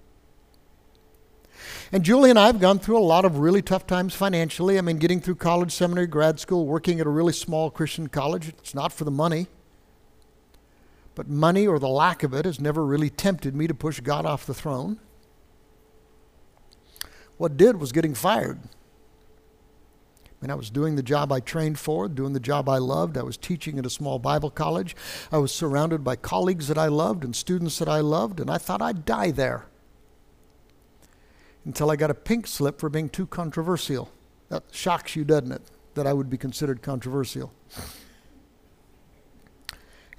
And 1.90 2.04
Julie 2.04 2.30
and 2.30 2.38
I 2.38 2.46
have 2.46 2.60
gone 2.60 2.78
through 2.78 2.98
a 2.98 3.00
lot 3.00 3.24
of 3.24 3.38
really 3.38 3.62
tough 3.62 3.86
times 3.86 4.14
financially. 4.14 4.78
I 4.78 4.80
mean, 4.80 4.98
getting 4.98 5.20
through 5.20 5.36
college, 5.36 5.72
seminary, 5.72 6.06
grad 6.06 6.38
school, 6.38 6.66
working 6.66 7.00
at 7.00 7.06
a 7.06 7.10
really 7.10 7.32
small 7.32 7.70
Christian 7.70 8.08
college. 8.08 8.48
It's 8.48 8.74
not 8.74 8.92
for 8.92 9.04
the 9.04 9.10
money. 9.10 9.48
But 11.14 11.28
money 11.28 11.66
or 11.66 11.78
the 11.78 11.88
lack 11.88 12.22
of 12.22 12.32
it 12.32 12.44
has 12.44 12.60
never 12.60 12.84
really 12.84 13.10
tempted 13.10 13.54
me 13.54 13.66
to 13.66 13.74
push 13.74 14.00
God 14.00 14.24
off 14.24 14.46
the 14.46 14.54
throne. 14.54 15.00
What 17.38 17.56
did 17.56 17.80
was 17.80 17.92
getting 17.92 18.14
fired. 18.14 18.60
I 20.40 20.44
mean, 20.44 20.50
I 20.52 20.54
was 20.54 20.70
doing 20.70 20.94
the 20.94 21.02
job 21.02 21.32
I 21.32 21.40
trained 21.40 21.80
for, 21.80 22.08
doing 22.08 22.32
the 22.32 22.38
job 22.38 22.68
I 22.68 22.78
loved. 22.78 23.18
I 23.18 23.24
was 23.24 23.36
teaching 23.36 23.76
at 23.78 23.86
a 23.86 23.90
small 23.90 24.20
Bible 24.20 24.50
college. 24.50 24.94
I 25.32 25.38
was 25.38 25.50
surrounded 25.50 26.04
by 26.04 26.14
colleagues 26.14 26.68
that 26.68 26.78
I 26.78 26.86
loved 26.86 27.24
and 27.24 27.34
students 27.34 27.78
that 27.80 27.88
I 27.88 27.98
loved, 28.00 28.38
and 28.38 28.48
I 28.48 28.56
thought 28.56 28.80
I'd 28.80 29.04
die 29.04 29.32
there. 29.32 29.66
Until 31.64 31.90
I 31.90 31.96
got 31.96 32.10
a 32.10 32.14
pink 32.14 32.46
slip 32.46 32.78
for 32.78 32.88
being 32.88 33.08
too 33.08 33.26
controversial. 33.26 34.12
That 34.48 34.62
shocks 34.70 35.16
you, 35.16 35.24
doesn't 35.24 35.50
it? 35.50 35.62
That 35.94 36.06
I 36.06 36.12
would 36.12 36.30
be 36.30 36.38
considered 36.38 36.82
controversial. 36.82 37.52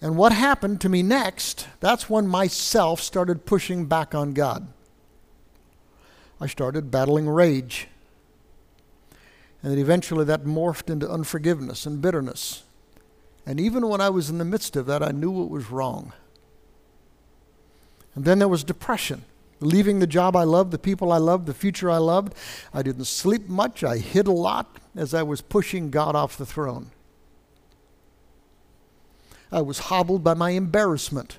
And 0.01 0.17
what 0.17 0.33
happened 0.33 0.81
to 0.81 0.89
me 0.89 1.01
next, 1.01 1.67
that's 1.79 2.09
when 2.09 2.27
myself 2.27 3.01
started 3.01 3.45
pushing 3.45 3.85
back 3.85 4.13
on 4.13 4.33
God. 4.33 4.67
I 6.41 6.47
started 6.47 6.91
battling 6.91 7.27
rage. 7.29 7.87
And 9.61 9.71
that 9.71 9.79
eventually 9.79 10.25
that 10.25 10.45
morphed 10.45 10.89
into 10.89 11.09
unforgiveness 11.09 11.85
and 11.85 12.01
bitterness. 12.01 12.63
And 13.45 13.59
even 13.59 13.87
when 13.89 13.99
I 13.99 14.09
was 14.09 14.29
in 14.29 14.37
the 14.37 14.45
midst 14.45 14.75
of 14.75 14.85
that, 14.85 15.03
I 15.03 15.11
knew 15.11 15.43
it 15.43 15.49
was 15.49 15.69
wrong. 15.69 16.13
And 18.15 18.25
then 18.25 18.39
there 18.39 18.47
was 18.47 18.63
depression, 18.63 19.25
leaving 19.59 19.99
the 19.99 20.07
job 20.07 20.35
I 20.35 20.43
loved, 20.43 20.71
the 20.71 20.79
people 20.79 21.11
I 21.11 21.17
loved, 21.17 21.45
the 21.45 21.53
future 21.53 21.89
I 21.89 21.97
loved. 21.97 22.33
I 22.73 22.81
didn't 22.81 23.05
sleep 23.05 23.49
much. 23.49 23.83
I 23.83 23.97
hid 23.97 24.27
a 24.27 24.31
lot 24.31 24.77
as 24.95 25.13
I 25.13 25.23
was 25.23 25.41
pushing 25.41 25.89
God 25.89 26.15
off 26.15 26.37
the 26.37 26.45
throne. 26.45 26.91
I 29.51 29.61
was 29.61 29.79
hobbled 29.79 30.23
by 30.23 30.35
my 30.35 30.51
embarrassment. 30.51 31.37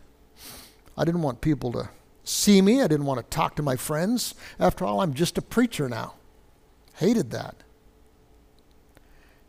I 0.97 1.05
didn't 1.05 1.23
want 1.23 1.41
people 1.41 1.73
to 1.73 1.89
see 2.25 2.61
me. 2.61 2.83
I 2.83 2.89
didn't 2.89 3.07
want 3.07 3.19
to 3.19 3.37
talk 3.37 3.57
to 3.57 3.63
my 3.63 3.77
friends. 3.77 4.35
After 4.59 4.85
all, 4.85 5.01
I'm 5.01 5.15
just 5.15 5.39
a 5.39 5.43
preacher 5.43 5.89
now. 5.89 6.15
Hated 6.97 7.31
that 7.31 7.55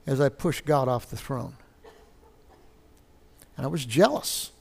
as 0.06 0.20
I 0.20 0.30
pushed 0.30 0.66
God 0.66 0.88
off 0.88 1.10
the 1.10 1.18
throne. 1.18 1.56
And 3.58 3.66
I 3.66 3.70
was 3.70 3.86
jealous. 3.86 4.52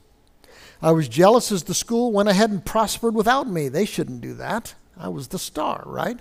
I 0.83 0.93
was 0.93 1.09
jealous 1.09 1.53
as 1.53 1.65
the 1.65 1.75
school 1.75 2.13
went 2.13 2.29
ahead 2.29 2.51
and 2.51 2.65
prospered 2.65 3.15
without 3.15 3.49
me. 3.49 3.69
They 3.69 3.85
shouldn't 3.85 4.21
do 4.21 4.35
that. 4.35 4.75
I 4.97 5.09
was 5.09 5.29
the 5.29 5.39
star, 5.39 5.83
right? 5.87 6.19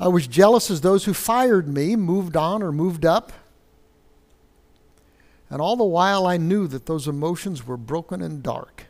I 0.00 0.08
was 0.08 0.26
jealous 0.26 0.70
as 0.70 0.80
those 0.80 1.04
who 1.04 1.14
fired 1.14 1.68
me 1.68 1.96
moved 1.96 2.36
on 2.36 2.62
or 2.62 2.72
moved 2.72 3.06
up. 3.06 3.32
And 5.48 5.60
all 5.60 5.76
the 5.76 5.84
while, 5.84 6.26
I 6.26 6.38
knew 6.38 6.66
that 6.66 6.86
those 6.86 7.06
emotions 7.06 7.66
were 7.66 7.76
broken 7.76 8.22
and 8.22 8.42
dark. 8.42 8.86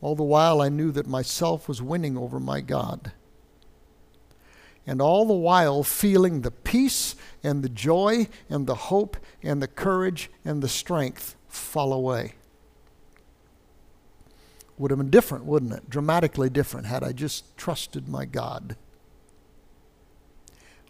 All 0.00 0.14
the 0.14 0.22
while, 0.22 0.60
I 0.62 0.68
knew 0.68 0.92
that 0.92 1.08
myself 1.08 1.68
was 1.68 1.82
winning 1.82 2.16
over 2.16 2.38
my 2.38 2.60
God. 2.60 3.12
And 4.88 5.02
all 5.02 5.26
the 5.26 5.34
while, 5.34 5.82
feeling 5.82 6.40
the 6.40 6.50
peace 6.50 7.14
and 7.44 7.62
the 7.62 7.68
joy 7.68 8.26
and 8.48 8.66
the 8.66 8.74
hope 8.74 9.18
and 9.42 9.60
the 9.60 9.68
courage 9.68 10.30
and 10.46 10.62
the 10.62 10.68
strength 10.68 11.36
fall 11.46 11.92
away. 11.92 12.32
Would 14.78 14.90
have 14.90 14.96
been 14.96 15.10
different, 15.10 15.44
wouldn't 15.44 15.74
it? 15.74 15.90
Dramatically 15.90 16.48
different 16.48 16.86
had 16.86 17.04
I 17.04 17.12
just 17.12 17.54
trusted 17.58 18.08
my 18.08 18.24
God 18.24 18.76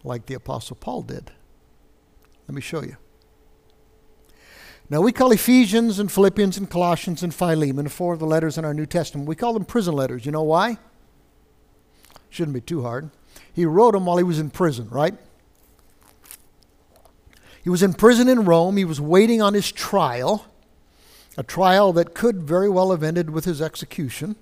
like 0.01 0.27
the 0.27 0.33
Apostle 0.33 0.77
Paul 0.77 1.01
did. 1.01 1.31
Let 2.47 2.55
me 2.55 2.61
show 2.61 2.81
you. 2.81 2.95
Now, 4.89 5.01
we 5.01 5.11
call 5.11 5.33
Ephesians 5.33 5.99
and 5.99 6.09
Philippians 6.09 6.57
and 6.57 6.69
Colossians 6.69 7.21
and 7.21 7.35
Philemon, 7.35 7.89
four 7.89 8.13
of 8.13 8.19
the 8.19 8.25
letters 8.25 8.57
in 8.57 8.63
our 8.63 8.73
New 8.73 8.85
Testament, 8.85 9.27
we 9.27 9.35
call 9.35 9.51
them 9.51 9.65
prison 9.65 9.93
letters. 9.93 10.25
You 10.25 10.31
know 10.31 10.43
why? 10.43 10.77
Shouldn't 12.29 12.53
be 12.53 12.61
too 12.61 12.83
hard. 12.83 13.11
He 13.59 13.65
wrote 13.65 13.91
them 13.91 14.05
while 14.05 14.15
he 14.15 14.23
was 14.23 14.39
in 14.39 14.51
prison, 14.51 14.87
right? 14.87 15.15
He 17.61 17.69
was 17.69 17.83
in 17.83 17.93
prison 17.93 18.29
in 18.29 18.45
Rome. 18.45 18.77
He 18.77 18.85
was 18.85 19.01
waiting 19.01 19.41
on 19.41 19.53
his 19.53 19.69
trial, 19.69 20.45
a 21.35 21.43
trial 21.43 21.91
that 21.91 22.13
could 22.13 22.43
very 22.43 22.69
well 22.69 22.91
have 22.91 23.03
ended 23.03 23.31
with 23.31 23.43
his 23.43 23.61
execution. 23.61 24.37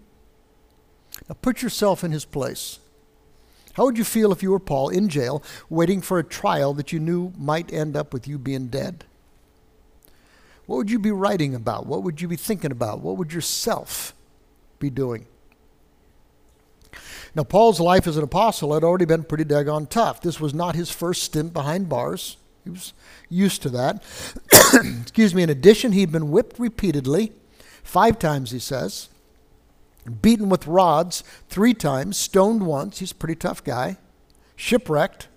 Now, 1.27 1.36
put 1.41 1.63
yourself 1.63 2.03
in 2.03 2.12
his 2.12 2.25
place. 2.25 2.77
How 3.74 3.86
would 3.86 3.97
you 3.97 4.03
feel 4.03 4.31
if 4.31 4.43
you 4.43 4.51
were 4.51 4.59
Paul 4.59 4.89
in 4.89 5.09
jail, 5.09 5.41
waiting 5.67 6.00
for 6.00 6.19
a 6.19 6.24
trial 6.24 6.75
that 6.75 6.91
you 6.91 7.00
knew 7.00 7.33
might 7.39 7.74
end 7.74 7.97
up 7.97 8.13
with 8.13 8.27
you 8.27 8.38
being 8.38 8.67
dead? 8.67 9.03
What 10.67 10.75
would 10.75 10.91
you 10.91 11.00
be 11.00 11.09
writing 11.09 11.55
about? 11.55 11.88
What 11.88 12.03
would 12.03 12.21
you 12.21 12.27
be 12.27 12.36
thinking 12.36 12.71
about? 12.71 13.00
What 13.00 13.17
would 13.17 13.33
yourself 13.33 14.13
be 14.77 14.91
doing? 14.91 15.25
Now, 17.38 17.44
Paul's 17.44 17.79
life 17.79 18.08
as 18.08 18.17
an 18.17 18.24
apostle 18.24 18.74
had 18.74 18.84
already 18.84 19.06
been 19.06 19.24
pretty 19.24 19.46
daggone 19.46 19.88
tough. 19.88 20.22
This 20.22 20.39
was 20.39 20.56
not 20.56 20.75
his 20.75 20.89
first 20.89 21.22
stint 21.22 21.53
behind 21.53 21.88
bars. 21.88 22.38
He 22.63 22.72
was 22.72 22.94
used 23.29 23.62
to 23.62 23.70
that. 23.70 24.03
Excuse 25.01 25.36
me. 25.36 25.44
In 25.44 25.50
addition, 25.51 25.91
he'd 25.91 26.12
been 26.12 26.32
whipped 26.32 26.58
repeatedly, 26.58 27.32
five 27.84 28.17
times, 28.17 28.50
he 28.50 28.58
says, 28.58 29.10
beaten 30.24 30.50
with 30.50 30.65
rods 30.65 31.24
three 31.48 31.75
times, 31.75 32.17
stoned 32.17 32.65
once. 32.65 32.98
He's 32.98 33.12
a 33.12 33.15
pretty 33.15 33.36
tough 33.36 33.63
guy. 33.63 33.98
Shipwrecked. 34.56 35.27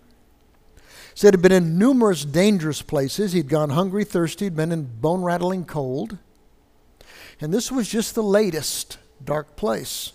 Said 1.14 1.34
he'd 1.34 1.42
been 1.42 1.52
in 1.52 1.78
numerous 1.78 2.24
dangerous 2.24 2.80
places. 2.80 3.34
He'd 3.34 3.50
gone 3.50 3.70
hungry, 3.70 4.04
thirsty, 4.04 4.46
he'd 4.46 4.56
been 4.56 4.72
in 4.72 4.84
bone 5.02 5.20
rattling 5.20 5.66
cold. 5.66 6.16
And 7.42 7.52
this 7.52 7.70
was 7.70 7.90
just 7.90 8.14
the 8.14 8.22
latest 8.22 8.96
dark 9.22 9.54
place. 9.54 10.12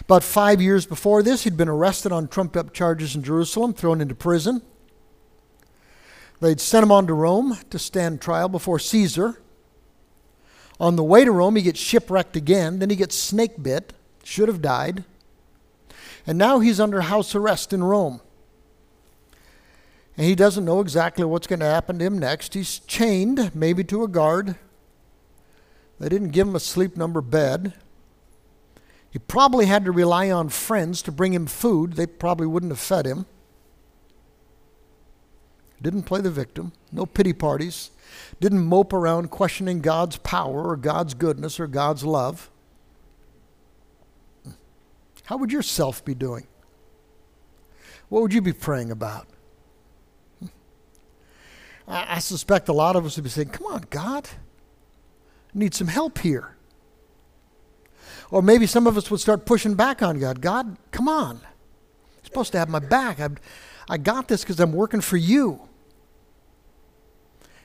About 0.00 0.24
five 0.24 0.60
years 0.60 0.86
before 0.86 1.22
this, 1.22 1.44
he'd 1.44 1.56
been 1.56 1.68
arrested 1.68 2.12
on 2.12 2.28
trumped 2.28 2.56
up 2.56 2.72
charges 2.72 3.14
in 3.14 3.22
Jerusalem, 3.22 3.74
thrown 3.74 4.00
into 4.00 4.14
prison. 4.14 4.62
They'd 6.40 6.60
sent 6.60 6.84
him 6.84 6.92
on 6.92 7.06
to 7.08 7.14
Rome 7.14 7.58
to 7.70 7.78
stand 7.78 8.20
trial 8.20 8.48
before 8.48 8.78
Caesar. 8.78 9.40
On 10.80 10.94
the 10.96 11.02
way 11.02 11.24
to 11.24 11.32
Rome, 11.32 11.56
he 11.56 11.62
gets 11.62 11.80
shipwrecked 11.80 12.36
again. 12.36 12.78
Then 12.78 12.90
he 12.90 12.96
gets 12.96 13.16
snake 13.16 13.60
bit, 13.60 13.92
should 14.22 14.48
have 14.48 14.62
died. 14.62 15.04
And 16.26 16.38
now 16.38 16.60
he's 16.60 16.78
under 16.78 17.00
house 17.00 17.34
arrest 17.34 17.72
in 17.72 17.82
Rome. 17.82 18.20
And 20.16 20.26
he 20.26 20.34
doesn't 20.34 20.64
know 20.64 20.80
exactly 20.80 21.24
what's 21.24 21.46
going 21.46 21.60
to 21.60 21.66
happen 21.66 21.98
to 21.98 22.04
him 22.04 22.18
next. 22.18 22.54
He's 22.54 22.80
chained, 22.80 23.54
maybe 23.54 23.82
to 23.84 24.04
a 24.04 24.08
guard. 24.08 24.56
They 25.98 26.08
didn't 26.08 26.30
give 26.30 26.46
him 26.46 26.56
a 26.56 26.60
sleep 26.60 26.96
number 26.96 27.20
bed. 27.20 27.74
He 29.10 29.18
probably 29.18 29.66
had 29.66 29.84
to 29.84 29.92
rely 29.92 30.30
on 30.30 30.48
friends 30.48 31.02
to 31.02 31.12
bring 31.12 31.32
him 31.32 31.46
food. 31.46 31.94
They 31.94 32.06
probably 32.06 32.46
wouldn't 32.46 32.72
have 32.72 32.78
fed 32.78 33.06
him. 33.06 33.26
Didn't 35.80 36.02
play 36.02 36.20
the 36.20 36.30
victim. 36.30 36.72
No 36.92 37.06
pity 37.06 37.32
parties. 37.32 37.90
Didn't 38.40 38.64
mope 38.64 38.92
around 38.92 39.30
questioning 39.30 39.80
God's 39.80 40.16
power 40.18 40.68
or 40.68 40.76
God's 40.76 41.14
goodness 41.14 41.60
or 41.60 41.66
God's 41.66 42.04
love. 42.04 42.50
How 45.24 45.36
would 45.36 45.52
yourself 45.52 46.04
be 46.04 46.14
doing? 46.14 46.46
What 48.08 48.22
would 48.22 48.32
you 48.32 48.40
be 48.40 48.52
praying 48.52 48.90
about? 48.90 49.28
I, 51.86 52.18
suspect 52.18 52.68
a 52.68 52.72
lot 52.74 52.96
of 52.96 53.06
us 53.06 53.16
would 53.16 53.24
be 53.24 53.30
saying, 53.30 53.48
Come 53.48 53.66
on, 53.66 53.84
God, 53.88 54.28
I 55.54 55.58
need 55.58 55.74
some 55.74 55.86
help 55.86 56.18
here. 56.18 56.57
Or 58.30 58.42
maybe 58.42 58.66
some 58.66 58.86
of 58.86 58.96
us 58.96 59.10
would 59.10 59.20
start 59.20 59.46
pushing 59.46 59.74
back 59.74 60.02
on 60.02 60.18
God. 60.18 60.40
God, 60.40 60.76
come 60.90 61.08
on. 61.08 61.40
You're 61.40 62.24
supposed 62.24 62.52
to 62.52 62.58
have 62.58 62.68
my 62.68 62.78
back. 62.78 63.20
i 63.20 63.28
I 63.88 63.96
got 63.96 64.28
this 64.28 64.42
because 64.42 64.60
I'm 64.60 64.72
working 64.72 65.00
for 65.00 65.16
you. 65.16 65.62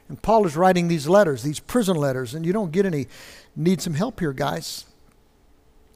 And 0.08 0.22
Paul 0.22 0.46
is 0.46 0.56
writing 0.56 0.88
these 0.88 1.08
letters, 1.08 1.44
these 1.44 1.60
prison 1.60 1.98
letters, 1.98 2.34
and 2.34 2.46
you 2.46 2.54
don't 2.54 2.72
get 2.72 2.86
any. 2.86 3.08
Need 3.56 3.82
some 3.82 3.94
help 3.94 4.20
here, 4.20 4.34
guys. 4.34 4.86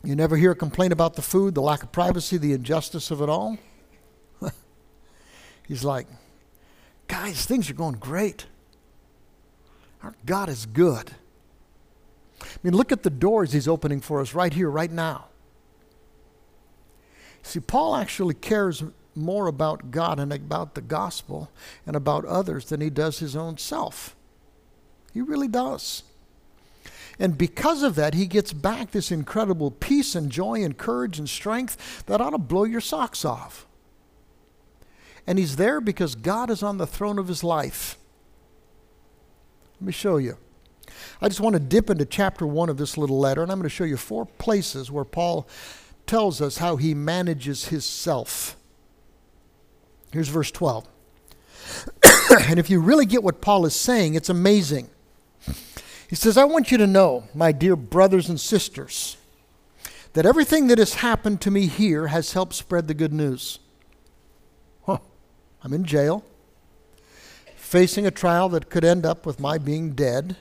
You 0.03 0.15
never 0.15 0.37
hear 0.37 0.51
a 0.51 0.55
complaint 0.55 0.93
about 0.93 1.15
the 1.15 1.21
food, 1.21 1.55
the 1.55 1.61
lack 1.61 1.83
of 1.83 1.91
privacy, 1.91 2.37
the 2.37 2.53
injustice 2.53 3.09
of 3.09 3.21
it 3.21 3.29
all. 3.29 3.57
He's 5.67 5.83
like, 5.83 6.07
guys, 7.07 7.45
things 7.45 7.69
are 7.69 7.73
going 7.73 7.95
great. 7.95 8.45
Our 10.03 10.13
God 10.25 10.49
is 10.49 10.65
good. 10.65 11.11
I 12.41 12.45
mean, 12.63 12.75
look 12.75 12.91
at 12.91 13.03
the 13.03 13.09
doors 13.09 13.53
he's 13.53 13.67
opening 13.67 14.01
for 14.01 14.21
us 14.21 14.33
right 14.33 14.53
here, 14.53 14.69
right 14.69 14.91
now. 14.91 15.25
See, 17.41 17.59
Paul 17.59 17.95
actually 17.95 18.33
cares 18.33 18.83
more 19.15 19.47
about 19.47 19.89
God 19.89 20.19
and 20.19 20.31
about 20.31 20.75
the 20.75 20.81
gospel 20.81 21.49
and 21.85 21.95
about 21.95 22.25
others 22.25 22.65
than 22.65 22.81
he 22.81 22.89
does 22.89 23.19
his 23.19 23.35
own 23.35 23.57
self. 23.57 24.15
He 25.13 25.21
really 25.21 25.47
does. 25.47 26.03
And 27.19 27.37
because 27.37 27.81
of 27.81 27.95
that, 27.95 28.13
he 28.13 28.27
gets 28.27 28.53
back 28.53 28.91
this 28.91 29.11
incredible 29.11 29.71
peace 29.71 30.13
and 30.13 30.31
joy 30.31 30.63
and 30.63 30.77
courage 30.77 31.17
and 31.17 31.27
strength 31.27 32.05
that 32.05 32.21
ought 32.21 32.31
to 32.31 32.37
blow 32.37 32.63
your 32.63 32.81
socks 32.81 33.25
off. 33.25 33.65
And 35.25 35.39
he's 35.39 35.55
there 35.55 35.81
because 35.81 36.15
God 36.15 36.49
is 36.49 36.61
on 36.61 36.77
the 36.77 36.87
throne 36.87 37.17
of 37.17 37.27
his 37.27 37.43
life. 37.43 37.97
Let 39.79 39.87
me 39.87 39.91
show 39.91 40.17
you. 40.17 40.37
I 41.21 41.27
just 41.27 41.39
want 41.39 41.53
to 41.53 41.59
dip 41.59 41.89
into 41.89 42.05
chapter 42.05 42.45
one 42.45 42.69
of 42.69 42.77
this 42.77 42.97
little 42.97 43.19
letter, 43.19 43.41
and 43.41 43.51
I'm 43.51 43.57
going 43.57 43.69
to 43.69 43.75
show 43.75 43.83
you 43.83 43.97
four 43.97 44.25
places 44.25 44.91
where 44.91 45.05
Paul 45.05 45.47
tells 46.05 46.41
us 46.41 46.57
how 46.57 46.75
he 46.75 46.93
manages 46.93 47.67
his 47.67 47.85
self. 47.85 48.55
Here's 50.11 50.29
verse 50.29 50.51
12. 50.51 50.87
and 52.47 52.59
if 52.59 52.69
you 52.69 52.79
really 52.79 53.05
get 53.05 53.23
what 53.23 53.41
Paul 53.41 53.65
is 53.65 53.75
saying, 53.75 54.15
it's 54.15 54.29
amazing. 54.29 54.89
He 56.09 56.15
says, 56.15 56.37
I 56.37 56.45
want 56.45 56.71
you 56.71 56.77
to 56.77 56.87
know, 56.87 57.25
my 57.33 57.51
dear 57.51 57.75
brothers 57.75 58.29
and 58.29 58.39
sisters, 58.39 59.17
that 60.13 60.25
everything 60.25 60.67
that 60.67 60.77
has 60.77 60.95
happened 60.95 61.41
to 61.41 61.51
me 61.51 61.67
here 61.67 62.07
has 62.07 62.33
helped 62.33 62.53
spread 62.53 62.87
the 62.87 62.93
good 62.93 63.13
news. 63.13 63.59
Huh. 64.85 64.99
I'm 65.63 65.73
in 65.73 65.83
jail, 65.83 66.23
facing 67.55 68.07
a 68.07 68.11
trial 68.11 68.47
that 68.49 68.69
could 68.69 68.85
end 68.85 69.05
up 69.05 69.25
with 69.25 69.39
my 69.39 69.57
being 69.57 69.91
dead. 69.91 70.37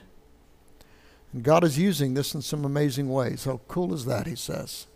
And 1.33 1.43
God 1.43 1.63
is 1.63 1.77
using 1.77 2.13
this 2.13 2.33
in 2.33 2.41
some 2.41 2.65
amazing 2.65 3.09
ways. 3.09 3.45
How 3.45 3.59
cool 3.67 3.93
is 3.93 4.05
that, 4.05 4.27
he 4.27 4.35
says. 4.35 4.87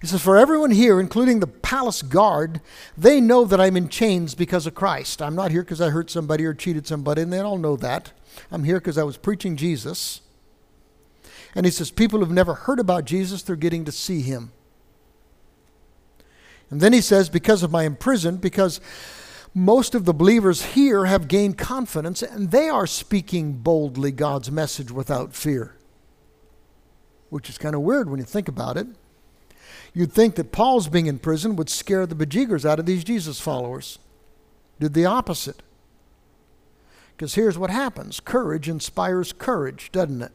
He 0.00 0.06
says, 0.06 0.22
For 0.22 0.36
everyone 0.36 0.70
here, 0.70 1.00
including 1.00 1.40
the 1.40 1.46
palace 1.46 2.02
guard, 2.02 2.60
they 2.96 3.20
know 3.20 3.44
that 3.44 3.60
I'm 3.60 3.76
in 3.76 3.88
chains 3.88 4.34
because 4.34 4.66
of 4.66 4.74
Christ. 4.74 5.22
I'm 5.22 5.34
not 5.34 5.50
here 5.50 5.62
because 5.62 5.80
I 5.80 5.90
hurt 5.90 6.10
somebody 6.10 6.44
or 6.44 6.54
cheated 6.54 6.86
somebody, 6.86 7.22
and 7.22 7.32
they 7.32 7.38
all 7.38 7.58
know 7.58 7.76
that. 7.76 8.12
I'm 8.50 8.64
here 8.64 8.78
because 8.78 8.98
I 8.98 9.04
was 9.04 9.16
preaching 9.16 9.56
Jesus. 9.56 10.20
And 11.54 11.64
he 11.64 11.72
says, 11.72 11.90
People 11.90 12.20
who've 12.20 12.30
never 12.30 12.54
heard 12.54 12.78
about 12.78 13.06
Jesus, 13.06 13.42
they're 13.42 13.56
getting 13.56 13.84
to 13.86 13.92
see 13.92 14.20
him. 14.20 14.52
And 16.70 16.80
then 16.80 16.92
he 16.92 17.00
says, 17.00 17.28
Because 17.28 17.62
of 17.62 17.70
my 17.70 17.84
imprisonment, 17.84 18.42
because 18.42 18.80
most 19.56 19.94
of 19.94 20.04
the 20.04 20.12
believers 20.12 20.74
here 20.74 21.06
have 21.06 21.28
gained 21.28 21.56
confidence 21.56 22.20
and 22.20 22.50
they 22.50 22.68
are 22.68 22.86
speaking 22.86 23.54
boldly 23.54 24.12
God's 24.12 24.50
message 24.50 24.90
without 24.90 25.32
fear. 25.32 25.74
Which 27.30 27.48
is 27.48 27.56
kind 27.56 27.74
of 27.74 27.80
weird 27.80 28.10
when 28.10 28.18
you 28.18 28.26
think 28.26 28.48
about 28.48 28.76
it. 28.76 28.86
You'd 29.94 30.12
think 30.12 30.34
that 30.34 30.52
Paul's 30.52 30.88
being 30.88 31.06
in 31.06 31.18
prison 31.18 31.56
would 31.56 31.70
scare 31.70 32.04
the 32.04 32.14
bejeegers 32.14 32.66
out 32.66 32.78
of 32.78 32.84
these 32.84 33.02
Jesus 33.02 33.40
followers. 33.40 33.98
Did 34.78 34.92
the 34.92 35.06
opposite. 35.06 35.62
Because 37.16 37.34
here's 37.34 37.56
what 37.56 37.70
happens 37.70 38.20
courage 38.20 38.68
inspires 38.68 39.32
courage, 39.32 39.90
doesn't 39.90 40.20
it? 40.20 40.32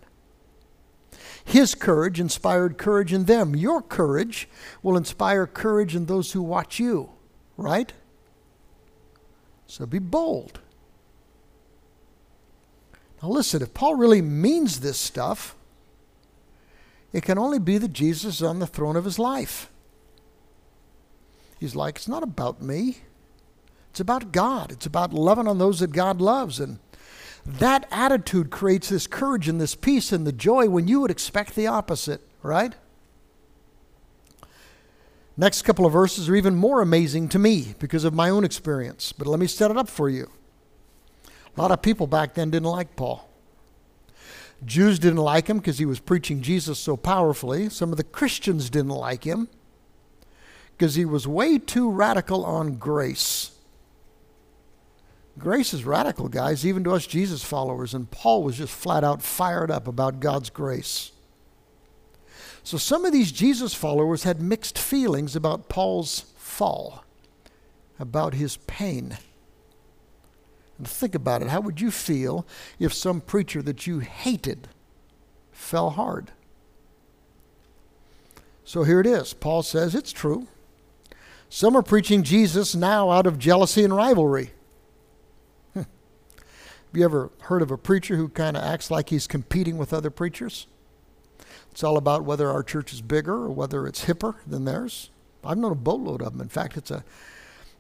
His 1.46 1.76
courage 1.76 2.20
inspired 2.20 2.80
courage 2.80 3.14
in 3.14 3.26
them. 3.26 3.56
Your 3.56 3.84
courage 3.84 4.50
will 4.82 4.98
inspire 4.98 5.46
courage 5.46 5.96
in 5.96 6.08
those 6.08 6.32
who 6.32 6.42
watch 6.42 6.80
you, 6.80 7.12
right? 7.56 7.94
So 9.72 9.86
be 9.86 10.00
bold. 10.00 10.60
Now, 13.24 13.30
listen, 13.30 13.62
if 13.62 13.74
Paul 13.74 13.96
really 13.96 14.22
means 14.22 14.82
this 14.82 14.98
stuff, 14.98 15.56
it 17.14 17.24
can 17.24 17.38
only 17.38 17.58
be 17.58 17.78
that 17.78 17.94
Jesus 17.94 18.36
is 18.36 18.44
on 18.44 18.60
the 18.60 18.68
throne 18.68 18.98
of 18.98 19.06
his 19.06 19.18
life. 19.18 19.72
He's 21.58 21.74
like, 21.74 21.96
it's 21.96 22.10
not 22.10 22.22
about 22.22 22.62
me. 22.62 22.98
It's 23.92 24.02
about 24.02 24.34
God. 24.34 24.74
It's 24.74 24.86
about 24.86 25.14
loving 25.14 25.48
on 25.48 25.58
those 25.58 25.80
that 25.80 25.94
God 25.94 26.20
loves. 26.20 26.60
And 26.60 26.80
that 27.46 27.88
attitude 27.92 28.50
creates 28.50 28.90
this 28.90 29.08
courage 29.08 29.48
and 29.48 29.62
this 29.62 29.76
peace 29.76 30.12
and 30.12 30.28
the 30.28 30.34
joy 30.34 30.68
when 30.68 30.90
you 30.90 31.00
would 31.00 31.12
expect 31.12 31.56
the 31.56 31.68
opposite, 31.68 32.20
right? 32.44 32.76
Next 35.42 35.64
couple 35.64 35.88
of 35.88 35.94
verses 35.94 36.30
are 36.30 36.36
even 36.36 36.56
more 36.56 36.82
amazing 36.82 37.28
to 37.30 37.40
me 37.40 37.74
because 37.80 38.04
of 38.04 38.14
my 38.14 38.30
own 38.30 38.44
experience. 38.44 39.12
But 39.12 39.26
let 39.26 39.40
me 39.40 39.48
set 39.48 39.72
it 39.72 39.78
up 39.78 39.90
for 39.90 40.08
you. 40.08 40.30
A 41.58 41.60
lot 41.60 41.72
of 41.72 41.82
people 41.82 42.06
back 42.06 42.36
then 42.36 42.52
didn't 42.52 42.68
like 42.70 42.96
Paul. 42.96 43.28
Jews 44.64 45.00
didn't 45.00 45.18
like 45.18 45.48
him 45.48 45.58
because 45.58 45.80
he 45.80 45.86
was 45.86 46.00
preaching 46.00 46.44
Jesus 46.44 46.78
so 46.78 46.96
powerfully. 46.96 47.70
Some 47.70 47.90
of 47.90 47.98
the 47.98 48.04
Christians 48.04 48.70
didn't 48.70 48.92
like 48.92 49.24
him 49.24 49.48
because 50.78 50.94
he 50.94 51.06
was 51.06 51.28
way 51.28 51.58
too 51.58 51.90
radical 51.90 52.46
on 52.46 52.76
grace. 52.76 53.50
Grace 55.40 55.74
is 55.74 55.86
radical, 55.86 56.28
guys, 56.28 56.68
even 56.68 56.84
to 56.84 56.92
us 56.92 57.08
Jesus 57.08 57.44
followers, 57.44 57.96
and 57.96 58.12
Paul 58.12 58.44
was 58.44 58.60
just 58.60 58.74
flat 58.74 59.04
out 59.04 59.24
fired 59.24 59.72
up 59.72 59.88
about 59.88 60.20
God's 60.20 60.52
grace. 60.52 61.14
So 62.64 62.78
some 62.78 63.06
of 63.06 63.12
these 63.12 63.32
Jesus 63.32 63.74
followers 63.74 64.24
had 64.24 64.42
mixed 64.42 64.78
feelings 64.78 65.36
about 65.36 65.70
Paul's 65.70 66.26
fall, 66.36 67.04
about 68.00 68.34
his 68.36 68.58
pain. 68.58 69.18
And 70.78 70.88
think 70.88 71.16
about 71.16 71.42
it. 71.42 71.50
How 71.50 71.62
would 71.62 71.82
you 71.82 71.92
feel 71.92 72.46
if 72.80 72.94
some 72.94 73.22
preacher 73.22 73.62
that 73.62 73.88
you 73.88 74.00
hated 74.00 74.68
fell 75.52 75.92
hard? 75.92 76.32
So 78.64 78.84
here 78.84 79.00
it 79.00 79.08
is. 79.08 79.34
Paul 79.34 79.64
says 79.64 79.96
it's 79.96 80.12
true. 80.12 80.48
Some 81.50 81.76
are 81.76 81.82
preaching 81.82 82.24
Jesus 82.24 82.74
now 82.74 83.10
out 83.10 83.28
of 83.28 83.38
jealousy 83.38 83.84
and 83.84 83.94
rivalry. 83.94 84.52
Have 85.76 85.86
you 86.94 87.04
ever 87.04 87.30
heard 87.42 87.62
of 87.62 87.72
a 87.72 87.78
preacher 87.78 88.16
who 88.16 88.30
kind 88.30 88.56
of 88.56 88.64
acts 88.64 88.90
like 88.90 89.10
he's 89.10 89.28
competing 89.28 89.78
with 89.78 89.92
other 89.94 90.10
preachers? 90.10 90.68
It's 91.72 91.84
all 91.84 91.98
about 91.98 92.26
whether 92.26 92.50
our 92.50 92.64
church 92.64 92.94
is 92.94 93.02
bigger 93.02 93.34
or 93.34 93.50
whether 93.50 93.88
it's 93.88 94.06
hipper 94.06 94.36
than 94.46 94.66
theirs. 94.66 95.10
I've 95.44 95.58
known 95.58 95.72
a 95.72 95.76
boatload 95.76 96.22
of 96.22 96.34
them. 96.34 96.42
In 96.42 96.50
fact, 96.50 96.78
it's 96.78 96.92
a 96.92 97.04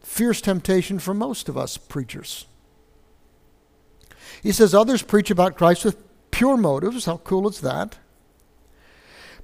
fierce 0.01 0.41
temptation 0.41 0.99
for 0.99 1.13
most 1.13 1.49
of 1.49 1.57
us 1.57 1.77
preachers. 1.77 2.45
He 4.41 4.51
says 4.51 4.73
others 4.73 5.03
preach 5.03 5.29
about 5.29 5.57
Christ 5.57 5.85
with 5.85 5.97
pure 6.31 6.57
motives. 6.57 7.05
How 7.05 7.17
cool 7.17 7.47
is 7.47 7.61
that? 7.61 7.97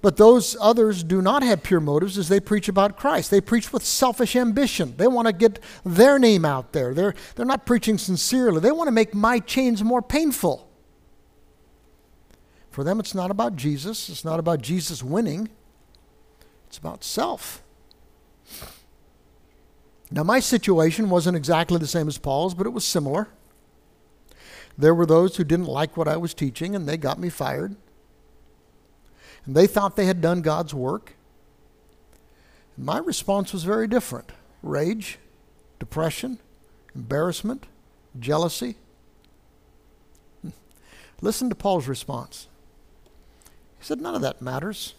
But 0.02 0.18
those 0.18 0.56
others 0.62 1.04
do 1.04 1.22
not 1.22 1.44
have 1.44 1.64
pure 1.64 1.80
motives 1.80 2.18
as 2.18 2.30
they 2.30 2.40
preach 2.40 2.70
about 2.70 2.98
Christ. 2.98 3.32
They 3.32 3.42
preach 3.42 3.74
with 3.74 3.84
selfish 3.84 4.36
ambition. 4.36 4.96
They 4.98 5.08
want 5.08 5.28
to 5.28 5.34
get 5.34 5.60
their 5.84 6.20
name 6.20 6.46
out 6.46 6.72
there. 6.72 6.94
They're, 6.94 7.16
they're 7.36 7.46
not 7.46 7.66
preaching 7.66 7.98
sincerely. 7.98 8.60
They 8.60 8.72
want 8.72 8.88
to 8.88 8.92
make 8.92 9.14
my 9.14 9.40
chains 9.40 9.84
more 9.84 10.02
painful. 10.02 10.67
For 12.78 12.84
them, 12.84 13.00
it's 13.00 13.16
not 13.16 13.32
about 13.32 13.56
Jesus. 13.56 14.08
It's 14.08 14.24
not 14.24 14.40
about 14.40 14.62
Jesus 14.62 15.02
winning. 15.02 15.50
It's 16.68 16.78
about 16.78 17.04
self. 17.04 17.64
Now, 20.12 20.22
my 20.22 20.40
situation 20.40 21.10
wasn't 21.10 21.38
exactly 21.38 21.80
the 21.80 21.88
same 21.88 22.08
as 22.08 22.20
Paul's, 22.20 22.54
but 22.54 22.68
it 22.68 22.74
was 22.74 22.86
similar. 22.86 23.30
There 24.78 24.94
were 24.94 25.08
those 25.08 25.38
who 25.38 25.44
didn't 25.44 25.66
like 25.66 25.98
what 25.98 26.08
I 26.08 26.18
was 26.18 26.36
teaching, 26.36 26.76
and 26.76 26.88
they 26.88 26.98
got 26.98 27.18
me 27.18 27.30
fired. 27.30 27.76
And 29.48 29.56
they 29.56 29.66
thought 29.66 29.96
they 29.96 30.06
had 30.06 30.22
done 30.22 30.42
God's 30.42 30.76
work. 30.76 31.14
And 32.76 32.86
my 32.86 33.00
response 33.00 33.54
was 33.54 33.64
very 33.64 33.88
different 33.88 34.34
rage, 34.62 35.18
depression, 35.80 36.38
embarrassment, 36.94 37.66
jealousy. 38.20 38.76
Listen 41.22 41.50
to 41.50 41.56
Paul's 41.56 41.88
response. 41.88 42.50
Said, 43.88 44.02
None 44.02 44.16
of 44.16 44.22
that 44.22 44.42
matters. 44.42 44.96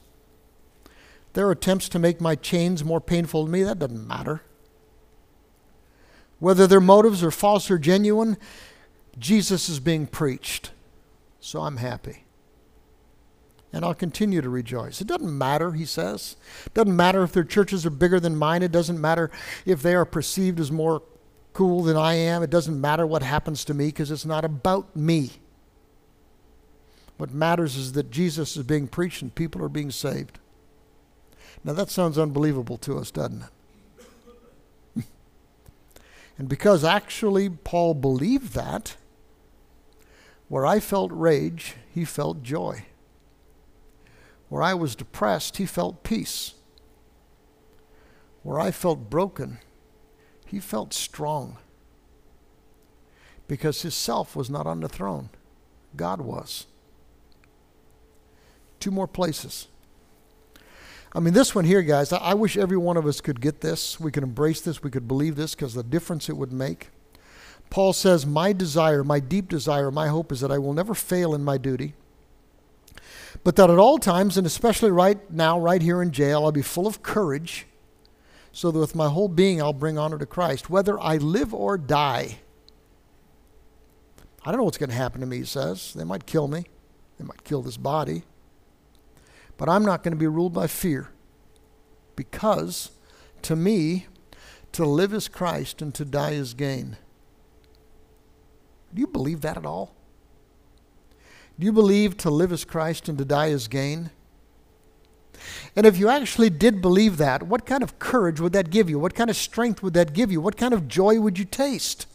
Their 1.35 1.51
attempts 1.51 1.91
to 1.91 1.99
make 1.99 2.23
my 2.23 2.35
chains 2.35 2.83
more 2.83 3.03
painful 3.03 3.45
to 3.45 3.51
me, 3.51 3.63
that 3.63 3.79
doesn't 3.79 4.09
matter. 4.09 4.41
Whether 6.39 6.67
their 6.67 6.81
motives 6.81 7.23
are 7.23 7.31
false 7.31 7.71
or 7.71 7.77
genuine, 7.77 8.39
Jesus 9.19 9.69
is 9.69 9.79
being 9.79 10.07
preached. 10.07 10.71
So 11.39 11.61
I'm 11.61 11.77
happy. 11.77 12.25
And 13.75 13.85
I'll 13.85 13.93
continue 13.93 14.41
to 14.41 14.49
rejoice. 14.49 15.03
It 15.03 15.07
doesn't 15.07 15.37
matter, 15.37 15.73
he 15.73 15.85
says. 15.85 16.37
It 16.65 16.73
doesn't 16.73 16.97
matter 16.97 17.23
if 17.23 17.33
their 17.33 17.45
churches 17.45 17.85
are 17.85 17.91
bigger 17.91 18.19
than 18.19 18.37
mine. 18.37 18.63
It 18.63 18.73
doesn't 18.73 18.99
matter 18.99 19.31
if 19.67 19.83
they 19.83 19.95
are 19.95 20.07
perceived 20.07 20.59
as 20.59 20.73
more 20.73 21.03
cool 21.53 21.83
than 21.83 21.99
I 21.99 22.15
am. 22.15 22.43
It 22.43 22.49
doesn't 22.49 22.81
matter 22.81 23.07
what 23.07 23.23
happens 23.23 23.67
to 23.67 23.75
me 23.75 23.89
because 23.89 24.11
it's 24.11 24.25
not 24.25 24.47
about 24.47 24.97
me. 24.97 25.33
What 27.19 27.35
matters 27.35 27.77
is 27.77 27.93
that 27.93 28.11
Jesus 28.11 28.57
is 28.57 28.63
being 28.63 28.87
preached 28.87 29.23
and 29.23 29.35
people 29.35 29.63
are 29.63 29.69
being 29.69 29.91
saved. 29.91 30.39
Now 31.65 31.73
that 31.73 31.91
sounds 31.91 32.17
unbelievable 32.17 32.79
to 32.79 32.97
us, 32.97 33.11
doesn't 33.11 33.45
it? 34.97 35.05
and 36.39 36.49
because 36.49 36.85
actually 36.85 37.51
Paul 37.51 37.95
believed 37.95 38.55
that, 38.55 38.97
where 40.47 40.65
I 40.65 40.79
felt 40.79 41.11
rage, 41.13 41.75
he 41.93 42.05
felt 42.05 42.43
joy. 42.43 42.85
Where 44.49 44.63
I 44.63 44.75
was 44.75 44.95
depressed, 44.95 45.59
he 45.59 45.67
felt 45.67 46.05
peace. 46.05 46.55
Where 48.45 48.61
I 48.61 48.71
felt 48.71 49.11
broken, 49.11 49.59
he 50.47 50.61
felt 50.61 50.95
strong. 50.95 51.59
Because 53.49 53.83
his 53.83 53.95
self 53.95 54.37
was 54.37 54.49
not 54.49 54.67
on 54.67 54.81
the 54.81 54.89
throne, 54.89 55.31
God 55.97 56.21
was. 56.21 56.67
Two 58.81 58.91
more 58.91 59.07
places. 59.07 59.69
I 61.15 61.21
mean, 61.21 61.35
this 61.35 61.55
one 61.55 61.65
here, 61.65 61.83
guys, 61.83 62.13
I, 62.13 62.35
wish 62.35 62.57
every 62.57 62.77
one 62.77 62.97
of 62.97 63.07
us 63.07 63.21
could 63.21 63.41
get 63.41 63.61
this. 63.61 63.99
We 63.99 64.13
could 64.13 64.23
embrace 64.23 64.61
this. 64.61 64.83
We 64.83 64.91
could 64.91 65.09
believe 65.09 65.37
this 65.37 65.55
because 65.55 65.75
the 65.75 65.83
difference 65.83 66.29
it 66.29 66.37
would 66.37 66.53
make. 66.53 66.91
Paul 67.71 67.93
says, 67.93 68.27
My 68.27 68.53
desire, 68.53 69.03
my 69.03 69.21
deep 69.21 69.49
desire, 69.49 69.91
my 69.91 70.09
hope 70.09 70.33
is 70.33 70.41
that 70.41 70.53
I 70.53 70.59
will 70.59 70.73
never 70.75 70.95
fail 70.95 71.35
in 71.35 71.45
my 71.45 71.59
duty, 71.59 71.95
but 73.45 73.57
that 73.57 73.71
at 73.71 73.79
all 73.79 73.99
times, 73.99 74.37
and 74.37 74.47
especially 74.47 74.91
right 74.91 75.31
now, 75.31 75.59
right 75.59 75.81
here 75.81 76.03
in 76.03 76.13
jail, 76.13 76.45
I'll 76.45 76.53
be 76.53 76.63
full 76.63 76.87
of 76.87 77.03
courage, 77.03 77.67
so 78.53 78.71
that 78.71 78.79
with 78.79 78.95
my 78.95 79.09
whole 79.09 79.29
being 79.29 79.61
I'll 79.61 79.73
bring 79.73 79.99
honor 79.99 80.19
to 80.19 80.27
Christ, 80.27 80.71
whether 80.71 80.99
I 80.99 81.17
live 81.17 81.55
or 81.55 81.79
die. 81.79 82.39
I 84.45 84.51
don't 84.51 84.59
know 84.59 84.65
what's 84.65 84.79
going 84.79 84.91
to 84.91 84.97
happen 84.97 85.21
to 85.21 85.27
me, 85.27 85.39
he 85.39 85.45
says. 85.45 85.93
They 85.95 86.05
might 86.05 86.27
kill 86.27 86.49
me, 86.49 86.67
they 87.19 87.25
might 87.25 87.45
kill 87.45 87.63
this 87.63 87.77
body, 87.77 88.23
but 89.59 89.69
I'm 89.69 89.85
not 89.85 90.03
going 90.03 90.13
to 90.13 90.19
be 90.19 90.27
ruled 90.27 90.55
by 90.55 90.67
fear, 90.67 91.11
because 92.17 92.93
to 93.43 93.55
me, 93.55 94.07
to 94.73 94.87
live 94.87 95.13
is 95.13 95.29
Christ 95.29 95.83
and 95.83 95.95
to 95.95 96.05
die 96.05 96.31
is 96.31 96.55
gain. 96.55 96.97
Do 98.95 99.01
you 99.01 99.07
believe 99.07 99.43
that 99.43 99.59
at 99.59 99.67
all? 99.67 99.95
Do 101.59 101.67
you 101.67 101.73
believe 101.73 102.17
to 102.19 102.31
live 102.31 102.53
is 102.53 102.65
Christ 102.65 103.09
and 103.09 103.19
to 103.19 103.25
die 103.25 103.49
is 103.49 103.69
gain? 103.69 104.11
And 105.77 105.87
if 105.87 105.99
you 105.99 106.09
actually 106.09 106.51
did 106.51 106.81
believe 106.81 107.17
that, 107.19 107.43
what 107.43 107.67
kind 107.67 107.83
of 107.83 107.99
courage 107.99 108.41
would 108.41 108.53
that 108.53 108.71
give 108.71 108.89
you? 108.89 108.99
What 108.99 109.15
kind 109.15 109.31
of 109.31 109.37
strength 109.37 109.83
would 109.83 109.95
that 109.95 110.13
give 110.13 110.33
you? 110.33 110.41
What 110.41 110.57
kind 110.57 110.75
of 110.75 110.89
joy 110.89 111.21
would 111.21 111.39
you 111.39 111.45
taste? 111.45 112.07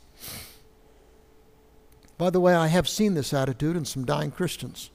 By 2.18 2.30
the 2.30 2.40
way, 2.40 2.54
I 2.54 2.68
have 2.68 2.88
seen 2.88 3.14
this 3.14 3.34
attitude 3.34 3.76
in 3.76 3.86
some 3.86 4.06
dying 4.06 4.32
Christians. 4.32 4.90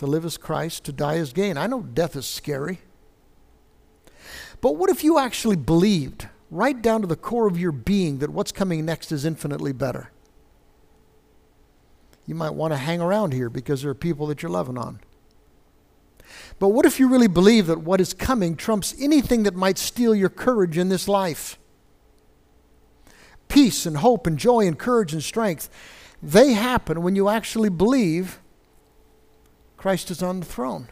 To 0.00 0.06
live 0.06 0.24
as 0.24 0.36
Christ, 0.36 0.84
to 0.84 0.92
die 0.92 1.16
as 1.16 1.32
gain. 1.32 1.56
I 1.56 1.66
know 1.66 1.80
death 1.82 2.16
is 2.16 2.26
scary. 2.26 2.80
But 4.60 4.76
what 4.76 4.90
if 4.90 5.02
you 5.02 5.18
actually 5.18 5.56
believed, 5.56 6.28
right 6.50 6.82
down 6.82 7.00
to 7.00 7.06
the 7.06 7.16
core 7.16 7.46
of 7.46 7.58
your 7.58 7.72
being, 7.72 8.18
that 8.18 8.30
what's 8.30 8.52
coming 8.52 8.84
next 8.84 9.12
is 9.12 9.24
infinitely 9.24 9.72
better? 9.72 10.10
you 12.30 12.36
might 12.36 12.54
want 12.54 12.72
to 12.72 12.76
hang 12.76 13.00
around 13.00 13.32
here 13.32 13.50
because 13.50 13.82
there 13.82 13.90
are 13.90 13.94
people 13.94 14.28
that 14.28 14.40
you're 14.40 14.52
loving 14.52 14.78
on. 14.78 15.00
But 16.60 16.68
what 16.68 16.86
if 16.86 17.00
you 17.00 17.08
really 17.08 17.26
believe 17.26 17.66
that 17.66 17.80
what 17.80 18.00
is 18.00 18.14
coming 18.14 18.54
trumps 18.54 18.94
anything 19.00 19.42
that 19.42 19.56
might 19.56 19.78
steal 19.78 20.14
your 20.14 20.28
courage 20.28 20.78
in 20.78 20.90
this 20.90 21.08
life? 21.08 21.58
Peace 23.48 23.84
and 23.84 23.96
hope 23.96 24.28
and 24.28 24.38
joy 24.38 24.64
and 24.64 24.78
courage 24.78 25.12
and 25.12 25.24
strength, 25.24 25.68
they 26.22 26.52
happen 26.52 27.02
when 27.02 27.16
you 27.16 27.28
actually 27.28 27.68
believe 27.68 28.38
Christ 29.80 30.10
is 30.10 30.22
on 30.22 30.40
the 30.40 30.46
throne. 30.46 30.88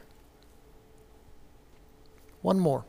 One 2.41 2.59
more. 2.59 2.87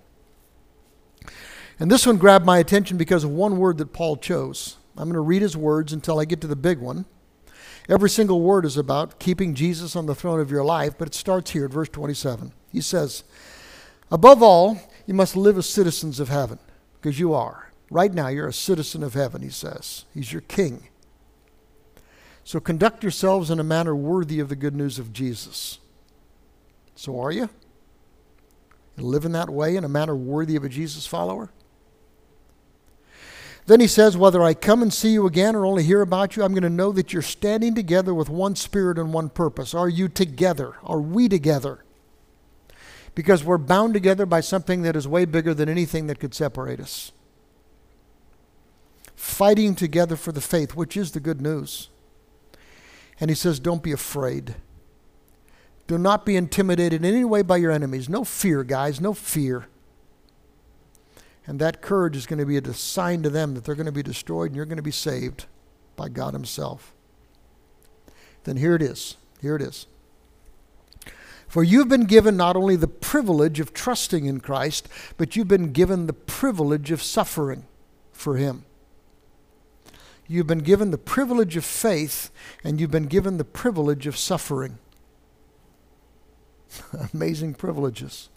And 1.77 1.91
this 1.91 2.07
one 2.07 2.15
grabbed 2.15 2.45
my 2.45 2.57
attention 2.57 2.95
because 2.95 3.25
of 3.25 3.31
one 3.31 3.57
word 3.57 3.77
that 3.79 3.91
Paul 3.91 4.15
chose. 4.15 4.77
I'm 4.95 5.09
going 5.09 5.15
to 5.15 5.19
read 5.19 5.41
his 5.41 5.57
words 5.57 5.91
until 5.91 6.17
I 6.17 6.23
get 6.23 6.39
to 6.39 6.47
the 6.47 6.55
big 6.55 6.79
one. 6.79 7.03
Every 7.89 8.09
single 8.09 8.39
word 8.39 8.63
is 8.63 8.77
about 8.77 9.19
keeping 9.19 9.53
Jesus 9.53 9.93
on 9.97 10.05
the 10.05 10.15
throne 10.15 10.39
of 10.39 10.49
your 10.49 10.63
life, 10.63 10.93
but 10.97 11.09
it 11.09 11.15
starts 11.15 11.51
here 11.51 11.65
at 11.65 11.71
verse 11.71 11.89
27. 11.89 12.53
He 12.71 12.79
says, 12.79 13.25
Above 14.09 14.41
all, 14.41 14.79
you 15.05 15.13
must 15.13 15.35
live 15.35 15.57
as 15.57 15.67
citizens 15.67 16.21
of 16.21 16.29
heaven, 16.29 16.59
because 17.01 17.19
you 17.19 17.33
are. 17.33 17.73
Right 17.91 18.13
now, 18.13 18.29
you're 18.29 18.47
a 18.47 18.53
citizen 18.53 19.03
of 19.03 19.15
heaven, 19.15 19.41
he 19.41 19.49
says. 19.49 20.05
He's 20.13 20.31
your 20.31 20.43
king. 20.43 20.87
So 22.45 22.61
conduct 22.61 23.03
yourselves 23.03 23.51
in 23.51 23.59
a 23.59 23.65
manner 23.65 23.93
worthy 23.93 24.39
of 24.39 24.47
the 24.47 24.55
good 24.55 24.77
news 24.77 24.97
of 24.97 25.11
Jesus. 25.11 25.79
So 26.99 27.17
are 27.21 27.31
you? 27.31 27.47
In 28.97 29.31
that 29.31 29.49
way 29.49 29.77
in 29.77 29.85
a 29.85 29.87
manner 29.87 30.17
worthy 30.17 30.57
of 30.57 30.65
a 30.65 30.69
Jesus 30.69 31.07
follower? 31.07 31.49
Then 33.67 33.79
he 33.79 33.87
says, 33.87 34.17
Whether 34.17 34.43
I 34.43 34.53
come 34.53 34.81
and 34.81 34.93
see 34.93 35.13
you 35.13 35.25
again 35.25 35.55
or 35.55 35.65
only 35.65 35.83
hear 35.83 36.01
about 36.01 36.35
you, 36.35 36.43
I'm 36.43 36.51
going 36.51 36.63
to 36.63 36.69
know 36.69 36.91
that 36.91 37.13
you're 37.13 37.21
standing 37.21 37.73
together 37.73 38.13
with 38.13 38.27
one 38.27 38.57
spirit 38.57 38.97
and 38.97 39.13
one 39.13 39.29
purpose. 39.29 39.73
Are 39.73 39.87
you 39.87 40.09
together? 40.09 40.73
Are 40.83 40.99
we 40.99 41.29
together? 41.29 41.85
Because 43.15 43.45
we're 43.45 43.57
bound 43.57 43.93
together 43.93 44.25
by 44.25 44.41
something 44.41 44.81
that 44.81 44.97
is 44.97 45.07
way 45.07 45.23
bigger 45.23 45.53
than 45.53 45.69
anything 45.69 46.07
that 46.07 46.19
could 46.19 46.33
separate 46.33 46.81
us. 46.81 47.13
Fighting 49.15 49.73
together 49.73 50.17
for 50.17 50.33
the 50.33 50.41
faith, 50.41 50.75
which 50.75 50.97
is 50.97 51.13
the 51.13 51.21
good 51.21 51.39
news. 51.39 51.87
And 53.21 53.29
he 53.31 53.35
says, 53.35 53.57
Don't 53.57 53.83
be 53.83 53.93
afraid. 53.93 54.55
Do 55.89 55.97
not 55.97 56.23
be 56.23 56.35
intimidated 56.35 57.03
in 57.03 57.11
any 57.11 57.25
way 57.25 57.41
by 57.41 57.57
your 57.57 57.71
enemies. 57.71 58.07
No 58.07 58.23
fear, 58.23 58.63
guys, 58.63 59.01
no 59.01 59.15
fear. 59.15 59.65
And 61.47 61.59
that 61.59 61.81
courage 61.81 62.15
is 62.15 62.27
going 62.27 62.37
to 62.37 62.45
be 62.45 62.57
a 62.57 62.73
sign 62.75 63.23
to 63.23 63.29
them 63.31 63.55
that 63.55 63.63
they're 63.63 63.73
going 63.73 63.87
to 63.87 63.91
be 63.91 64.03
destroyed 64.03 64.51
and 64.51 64.55
you're 64.55 64.67
going 64.67 64.77
to 64.77 64.83
be 64.83 64.91
saved 64.91 65.47
by 65.95 66.07
God 66.07 66.35
Himself. 66.35 66.93
Then 68.43 68.57
here 68.57 68.75
it 68.75 68.83
is. 68.83 69.17
Here 69.41 69.55
it 69.55 69.63
is. 69.63 69.87
For 71.47 71.63
you've 71.63 71.89
been 71.89 72.05
given 72.05 72.37
not 72.37 72.55
only 72.55 72.75
the 72.75 72.87
privilege 72.87 73.59
of 73.59 73.73
trusting 73.73 74.25
in 74.25 74.41
Christ, 74.41 74.87
but 75.17 75.35
you've 75.35 75.47
been 75.47 75.71
given 75.71 76.05
the 76.05 76.13
privilege 76.13 76.91
of 76.91 77.01
suffering 77.01 77.65
for 78.11 78.37
Him. 78.37 78.63
You've 80.27 80.45
been 80.45 80.59
given 80.59 80.91
the 80.91 80.99
privilege 80.99 81.57
of 81.57 81.65
faith, 81.65 82.29
and 82.63 82.79
you've 82.79 82.91
been 82.91 83.07
given 83.07 83.37
the 83.37 83.43
privilege 83.43 84.05
of 84.05 84.15
suffering. 84.15 84.77
Amazing 87.13 87.55
privileges. 87.55 88.29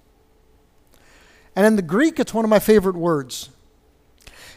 And 1.55 1.66
in 1.66 1.77
the 1.77 1.83
Greek, 1.83 2.18
it's 2.18 2.33
one 2.33 2.45
of 2.45 2.51
my 2.51 2.59
favorite 2.59 2.97
words. 2.97 3.51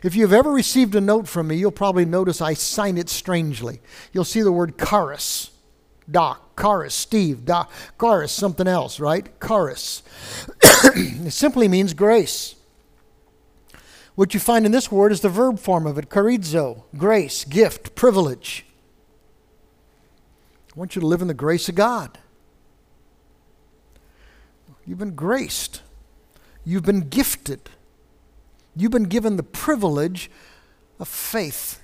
If 0.04 0.16
you've 0.16 0.34
ever 0.34 0.52
received 0.52 0.96
a 0.96 1.02
note 1.02 1.28
from 1.28 1.48
me, 1.48 1.56
you'll 1.56 1.72
probably 1.72 2.06
notice 2.06 2.42
I 2.42 2.54
sign 2.54 2.98
it 2.98 3.10
strangely. 3.10 3.82
You'll 4.14 4.24
see 4.24 4.42
the 4.42 4.52
word 4.52 4.78
charis. 4.78 5.52
Doc, 6.10 6.56
charis, 6.62 6.94
Steve, 6.94 7.46
Doc, 7.46 7.72
charis, 8.00 8.32
something 8.32 8.68
else, 8.68 9.00
right? 9.00 9.28
Charis. 9.42 10.04
it 10.64 11.32
simply 11.32 11.68
means 11.68 11.94
grace. 11.94 12.56
What 14.14 14.34
you 14.34 14.40
find 14.40 14.66
in 14.66 14.72
this 14.72 14.92
word 14.92 15.12
is 15.12 15.22
the 15.22 15.30
verb 15.30 15.60
form 15.60 15.88
of 15.88 15.98
it, 15.98 16.10
charizo, 16.10 16.84
grace, 16.96 17.44
gift, 17.44 17.96
privilege. 17.96 18.66
I 20.76 20.80
want 20.80 20.96
you 20.96 21.02
to 21.02 21.08
live 21.08 21.22
in 21.22 21.28
the 21.28 21.34
grace 21.34 21.68
of 21.68 21.76
God. 21.76 22.20
You've 24.86 25.00
been 25.00 25.16
graced. 25.16 25.82
You've 26.64 26.84
been 26.84 27.10
gifted. 27.10 27.70
You've 28.76 28.92
been 28.92 29.04
given 29.04 29.38
the 29.38 29.44
privilege 29.44 30.30
of 31.00 31.08
faith. 31.08 31.82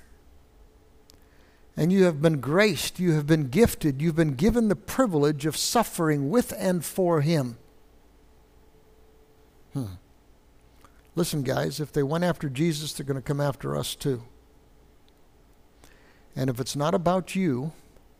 And 1.76 1.90
you 1.90 2.04
have 2.04 2.20
been 2.20 2.40
graced, 2.40 3.00
you 3.00 3.12
have 3.12 3.26
been 3.26 3.48
gifted, 3.48 4.02
you've 4.02 4.16
been 4.16 4.34
given 4.34 4.68
the 4.68 4.76
privilege 4.76 5.46
of 5.46 5.56
suffering 5.56 6.28
with 6.28 6.52
and 6.58 6.84
for 6.84 7.22
Him. 7.22 7.56
Hmm. 9.72 9.94
Listen, 11.14 11.42
guys, 11.42 11.80
if 11.80 11.90
they 11.90 12.02
went 12.02 12.24
after 12.24 12.50
Jesus, 12.50 12.92
they're 12.92 13.06
going 13.06 13.18
to 13.18 13.22
come 13.22 13.40
after 13.40 13.74
us 13.76 13.94
too. 13.94 14.22
And 16.36 16.50
if 16.50 16.60
it's 16.60 16.76
not 16.76 16.94
about 16.94 17.34
you, 17.34 17.72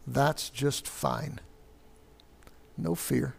that's 0.06 0.48
just 0.48 0.88
fine. 0.88 1.38
No 2.78 2.94
fear. 2.94 3.34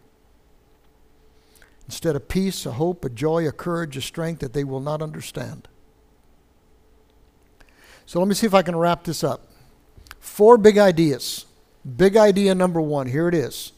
Instead 1.86 2.16
of 2.16 2.28
peace, 2.28 2.64
a 2.66 2.72
hope, 2.72 3.04
a 3.04 3.10
joy, 3.10 3.46
a 3.46 3.52
courage, 3.52 3.96
a 3.96 4.00
strength 4.00 4.40
that 4.40 4.52
they 4.52 4.64
will 4.64 4.80
not 4.80 5.02
understand. 5.02 5.68
So 8.06 8.18
let 8.18 8.28
me 8.28 8.34
see 8.34 8.46
if 8.46 8.54
I 8.54 8.62
can 8.62 8.76
wrap 8.76 9.04
this 9.04 9.22
up. 9.22 9.48
Four 10.20 10.58
big 10.58 10.78
ideas. 10.78 11.46
Big 11.96 12.16
idea 12.16 12.54
number 12.54 12.80
one 12.80 13.06
here 13.06 13.28
it 13.28 13.34
is. 13.34 13.72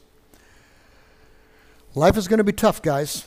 Life 1.95 2.17
is 2.17 2.29
going 2.29 2.39
to 2.39 2.45
be 2.45 2.53
tough, 2.53 2.83
guys, 2.83 3.27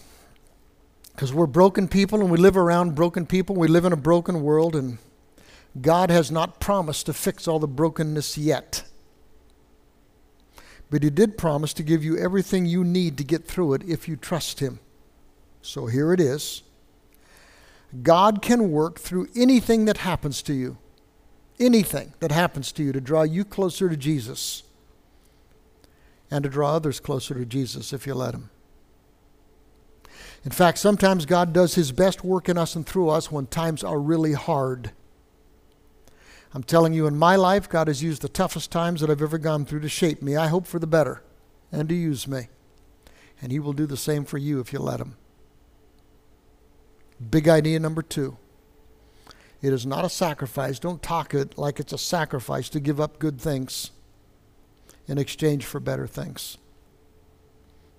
because 1.12 1.34
we're 1.34 1.48
broken 1.48 1.88
people 1.88 2.22
and 2.22 2.30
we 2.30 2.38
live 2.38 2.56
around 2.56 2.96
broken 2.96 3.26
people. 3.26 3.56
We 3.56 3.68
live 3.68 3.84
in 3.84 3.92
a 3.92 3.98
broken 3.98 4.42
world, 4.42 4.76
and 4.76 5.00
God 5.82 6.10
has 6.12 6.32
not 6.32 6.60
promised 6.60 7.08
to 7.08 7.14
fix 7.14 7.48
all 7.48 7.60
the 7.60 7.68
brokenness 7.68 8.38
yet. 8.38 8.84
But 10.90 11.04
He 11.04 11.10
did 11.10 11.38
promise 11.38 11.74
to 11.74 11.84
give 11.84 12.04
you 12.04 12.18
everything 12.18 12.66
you 12.66 12.84
need 12.84 13.18
to 13.18 13.24
get 13.24 13.46
through 13.46 13.74
it 13.74 13.84
if 13.88 14.08
you 14.08 14.16
trust 14.16 14.60
Him. 14.60 14.80
So 15.62 15.88
here 15.88 16.14
it 16.14 16.20
is 16.20 16.64
God 18.04 18.42
can 18.42 18.72
work 18.72 19.00
through 19.00 19.28
anything 19.36 19.86
that 19.86 19.98
happens 19.98 20.42
to 20.44 20.54
you, 20.54 20.78
anything 21.60 22.14
that 22.20 22.32
happens 22.32 22.72
to 22.74 22.84
you 22.84 22.92
to 22.92 23.02
draw 23.02 23.24
you 23.24 23.44
closer 23.44 23.90
to 23.90 23.98
Jesus 23.98 24.64
and 26.32 26.44
to 26.44 26.50
draw 26.50 26.76
others 26.76 27.00
closer 27.00 27.34
to 27.34 27.46
Jesus 27.46 27.92
if 27.94 28.06
you 28.06 28.14
let 28.14 28.36
Him. 28.36 28.50
In 30.46 30.52
fact, 30.52 30.78
sometimes 30.78 31.26
God 31.26 31.52
does 31.52 31.76
His 31.76 31.92
best 31.92 32.24
work 32.24 32.48
in 32.48 32.58
us 32.58 32.76
and 32.76 32.86
through 32.86 33.10
us 33.10 33.32
when 33.32 33.48
times 33.48 33.84
are 33.84 34.00
really 34.00 34.34
hard. 34.34 34.92
I'm 36.54 36.64
telling 36.64 36.94
you, 36.94 37.06
in 37.06 37.18
my 37.18 37.36
life, 37.36 37.70
God 37.70 37.88
has 37.88 38.02
used 38.02 38.22
the 38.22 38.30
toughest 38.30 38.72
times 38.72 39.02
that 39.02 39.10
I've 39.10 39.22
ever 39.22 39.38
gone 39.38 39.66
through 39.66 39.82
to 39.82 39.90
shape 39.90 40.22
me. 40.22 40.36
I 40.36 40.48
hope 40.48 40.66
for 40.66 40.80
the 40.80 40.88
better 40.88 41.22
and 41.72 41.88
to 41.90 41.96
use 41.96 42.28
me. 42.28 42.48
And 43.42 43.52
He 43.52 43.60
will 43.60 43.74
do 43.74 43.86
the 43.86 43.98
same 43.98 44.26
for 44.26 44.38
you 44.38 44.60
if 44.60 44.74
you 44.74 44.80
let 44.80 45.00
Him. 45.00 45.16
Big 47.30 47.48
idea 47.48 47.80
number 47.80 48.02
two 48.02 48.38
it 49.62 49.74
is 49.74 49.86
not 49.86 50.06
a 50.06 50.10
sacrifice. 50.10 50.80
Don't 50.80 51.04
talk 51.04 51.34
it 51.34 51.58
like 51.58 51.80
it's 51.80 51.92
a 51.92 51.98
sacrifice 51.98 52.70
to 52.70 52.80
give 52.80 53.00
up 53.00 53.20
good 53.20 53.42
things 53.42 53.92
in 55.08 55.18
exchange 55.18 55.66
for 55.66 55.80
better 55.80 56.08
things. 56.08 56.58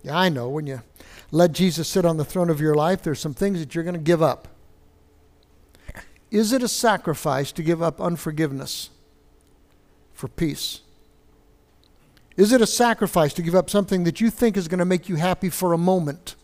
Yeah, 0.03 0.19
I 0.19 0.31
know 0.31 0.49
when 0.49 0.67
you 0.67 0.83
let 1.31 1.53
Jesus 1.53 1.87
sit 1.87 2.07
on 2.07 2.17
the 2.17 2.25
throne 2.25 2.49
of 2.49 2.61
your 2.61 2.75
life, 2.75 3.03
there's 3.03 3.21
some 3.21 3.35
things 3.35 3.59
that 3.61 3.75
you're 3.75 3.85
going 3.85 3.95
to 3.95 4.01
give 4.01 4.23
up. 4.23 4.49
Is 6.31 6.53
it 6.53 6.63
a 6.63 6.69
sacrifice 6.69 7.51
to 7.53 7.63
give 7.63 7.83
up 7.83 8.01
unforgiveness 8.01 8.91
for 10.13 10.29
peace? 10.29 10.81
Is 12.37 12.53
it 12.53 12.61
a 12.61 12.67
sacrifice 12.67 13.35
to 13.35 13.43
give 13.43 13.55
up 13.55 13.69
something 13.69 14.05
that 14.05 14.21
you 14.21 14.31
think 14.31 14.57
is 14.57 14.69
going 14.69 14.79
to 14.79 14.85
make 14.85 15.09
you 15.09 15.17
happy 15.17 15.51
for 15.51 15.73
a 15.73 15.79
moment 15.79 16.37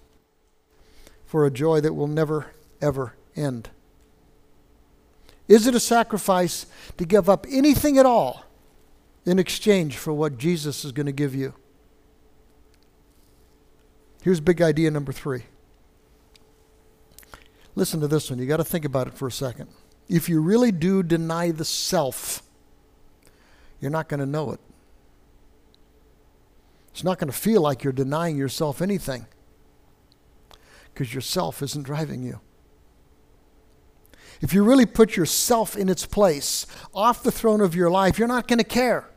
for 1.25 1.46
a 1.46 1.51
joy 1.51 1.81
that 1.81 1.94
will 1.94 2.09
never, 2.09 2.53
ever 2.83 3.14
end? 3.35 3.70
Is 5.49 5.66
it 5.66 5.75
a 5.75 5.81
sacrifice 5.81 6.66
to 6.96 7.05
give 7.05 7.29
up 7.29 7.46
anything 7.49 7.99
at 7.99 8.07
all 8.07 8.44
in 9.25 9.38
exchange 9.38 9.96
for 9.96 10.12
what 10.12 10.38
Jesus 10.38 10.85
is 10.85 10.92
going 10.92 11.07
to 11.07 11.12
give 11.12 11.35
you? 11.35 11.55
Here's 14.22 14.40
big 14.40 14.61
idea 14.61 14.90
number 14.90 15.12
three. 15.12 15.44
Listen 17.76 18.00
to 18.00 18.08
this 18.08 18.30
one. 18.30 18.38
You 18.38 18.46
got 18.46 18.56
to 18.56 18.64
think 18.64 18.84
about 18.84 19.06
it 19.06 19.14
for 19.14 19.28
a 19.28 19.32
second. 19.32 19.68
If 20.08 20.28
you 20.28 20.40
really 20.40 20.72
do 20.72 21.02
deny 21.02 21.50
the 21.52 21.64
self, 21.64 22.42
you're 23.80 23.90
not 23.90 24.08
going 24.08 24.20
to 24.20 24.26
know 24.26 24.50
it. 24.52 24.60
It's 26.90 27.04
not 27.04 27.18
going 27.18 27.30
to 27.30 27.36
feel 27.36 27.60
like 27.60 27.84
you're 27.84 27.92
denying 27.92 28.38
yourself 28.38 28.80
anything 28.80 29.26
because 30.92 31.14
yourself 31.14 31.62
isn't 31.62 31.82
driving 31.82 32.22
you. 32.22 32.40
If 34.40 34.54
you 34.54 34.64
really 34.64 34.86
put 34.86 35.16
yourself 35.16 35.76
in 35.76 35.90
its 35.90 36.06
place, 36.06 36.66
off 36.94 37.22
the 37.22 37.30
throne 37.30 37.60
of 37.60 37.74
your 37.74 37.90
life, 37.90 38.18
you're 38.18 38.28
not 38.28 38.48
going 38.48 38.58
to 38.58 38.64
care 38.64 39.10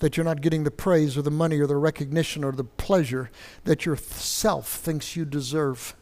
that 0.00 0.16
you're 0.16 0.24
not 0.24 0.42
getting 0.42 0.64
the 0.64 0.70
praise 0.70 1.16
or 1.16 1.22
the 1.22 1.30
money 1.30 1.58
or 1.58 1.66
the 1.66 1.76
recognition 1.76 2.44
or 2.44 2.52
the 2.52 2.64
pleasure 2.64 3.30
that 3.64 3.86
yourself 3.86 4.68
thinks 4.68 5.16
you 5.16 5.24
deserve 5.24 5.94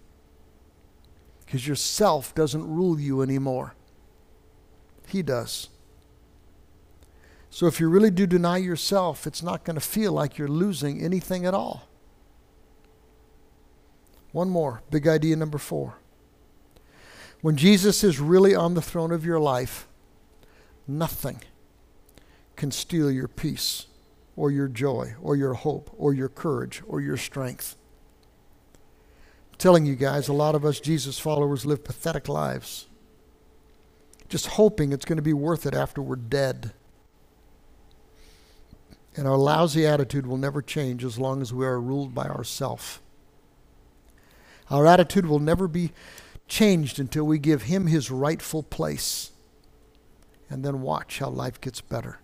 because 1.54 1.68
yourself 1.68 2.34
doesn't 2.34 2.66
rule 2.66 2.98
you 2.98 3.22
anymore. 3.22 3.76
He 5.06 5.22
does. 5.22 5.68
So 7.48 7.68
if 7.68 7.78
you 7.78 7.88
really 7.88 8.10
do 8.10 8.26
deny 8.26 8.56
yourself, 8.56 9.24
it's 9.24 9.40
not 9.40 9.62
going 9.62 9.76
to 9.76 9.80
feel 9.80 10.10
like 10.10 10.36
you're 10.36 10.48
losing 10.48 11.00
anything 11.00 11.46
at 11.46 11.54
all. 11.54 11.88
One 14.32 14.50
more, 14.50 14.82
big 14.90 15.06
idea 15.06 15.36
number 15.36 15.58
four. 15.58 15.94
When 17.40 17.56
Jesus 17.56 18.02
is 18.02 18.18
really 18.18 18.56
on 18.56 18.74
the 18.74 18.82
throne 18.82 19.12
of 19.12 19.24
your 19.24 19.38
life, 19.38 19.86
nothing 20.88 21.40
can 22.56 22.72
steal 22.72 23.12
your 23.12 23.28
peace 23.28 23.86
or 24.34 24.50
your 24.50 24.66
joy 24.66 25.14
or 25.22 25.36
your 25.36 25.54
hope 25.54 25.94
or 25.96 26.12
your 26.12 26.28
courage 26.28 26.82
or 26.88 27.00
your 27.00 27.16
strength 27.16 27.76
telling 29.58 29.86
you 29.86 29.94
guys, 29.94 30.28
a 30.28 30.32
lot 30.32 30.54
of 30.54 30.64
us 30.64 30.80
Jesus 30.80 31.18
followers 31.18 31.66
live 31.66 31.84
pathetic 31.84 32.28
lives, 32.28 32.86
just 34.28 34.46
hoping 34.46 34.92
it's 34.92 35.04
going 35.04 35.16
to 35.16 35.22
be 35.22 35.32
worth 35.32 35.66
it 35.66 35.74
after 35.74 36.02
we're 36.02 36.16
dead. 36.16 36.72
And 39.16 39.28
our 39.28 39.36
lousy 39.36 39.86
attitude 39.86 40.26
will 40.26 40.36
never 40.36 40.60
change 40.60 41.04
as 41.04 41.18
long 41.18 41.40
as 41.40 41.52
we 41.52 41.64
are 41.64 41.80
ruled 41.80 42.14
by 42.14 42.24
ourself. 42.24 43.00
Our 44.70 44.86
attitude 44.86 45.26
will 45.26 45.38
never 45.38 45.68
be 45.68 45.92
changed 46.48 46.98
until 46.98 47.24
we 47.24 47.38
give 47.38 47.62
Him 47.62 47.86
His 47.86 48.10
rightful 48.10 48.62
place. 48.62 49.30
And 50.50 50.64
then 50.64 50.82
watch 50.82 51.20
how 51.20 51.28
life 51.28 51.60
gets 51.60 51.80
better. 51.80 52.18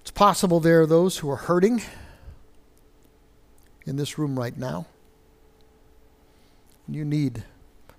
It's 0.00 0.10
possible 0.10 0.58
there 0.58 0.82
are 0.82 0.86
those 0.86 1.18
who 1.18 1.30
are 1.30 1.36
hurting 1.36 1.82
in 3.86 3.96
this 3.96 4.18
room 4.18 4.38
right 4.38 4.56
now. 4.56 4.86
You 6.88 7.04
need 7.04 7.44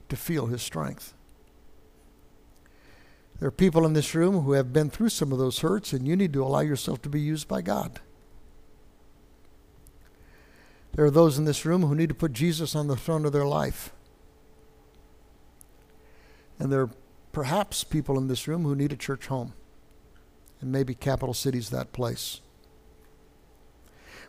to 0.09 0.15
feel 0.15 0.47
His 0.47 0.61
strength. 0.61 1.13
There 3.39 3.47
are 3.47 3.51
people 3.51 3.85
in 3.85 3.93
this 3.93 4.15
room 4.15 4.41
who 4.41 4.53
have 4.53 4.71
been 4.71 4.89
through 4.89 5.09
some 5.09 5.31
of 5.31 5.37
those 5.37 5.59
hurts, 5.59 5.91
and 5.91 6.07
you 6.07 6.15
need 6.15 6.33
to 6.33 6.43
allow 6.43 6.61
yourself 6.61 7.01
to 7.01 7.09
be 7.09 7.19
used 7.19 7.47
by 7.47 7.61
God. 7.61 7.99
There 10.93 11.05
are 11.05 11.11
those 11.11 11.37
in 11.37 11.45
this 11.45 11.65
room 11.65 11.81
who 11.83 11.95
need 11.95 12.09
to 12.09 12.15
put 12.15 12.33
Jesus 12.33 12.75
on 12.75 12.87
the 12.87 12.95
throne 12.95 13.25
of 13.25 13.33
their 13.33 13.45
life. 13.45 13.91
And 16.59 16.71
there 16.71 16.81
are 16.81 16.91
perhaps 17.31 17.83
people 17.83 18.17
in 18.17 18.27
this 18.27 18.47
room 18.47 18.63
who 18.63 18.75
need 18.75 18.93
a 18.93 18.95
church 18.97 19.27
home. 19.27 19.53
And 20.61 20.71
maybe 20.71 20.93
Capital 20.93 21.33
City's 21.33 21.71
that 21.71 21.91
place. 21.91 22.41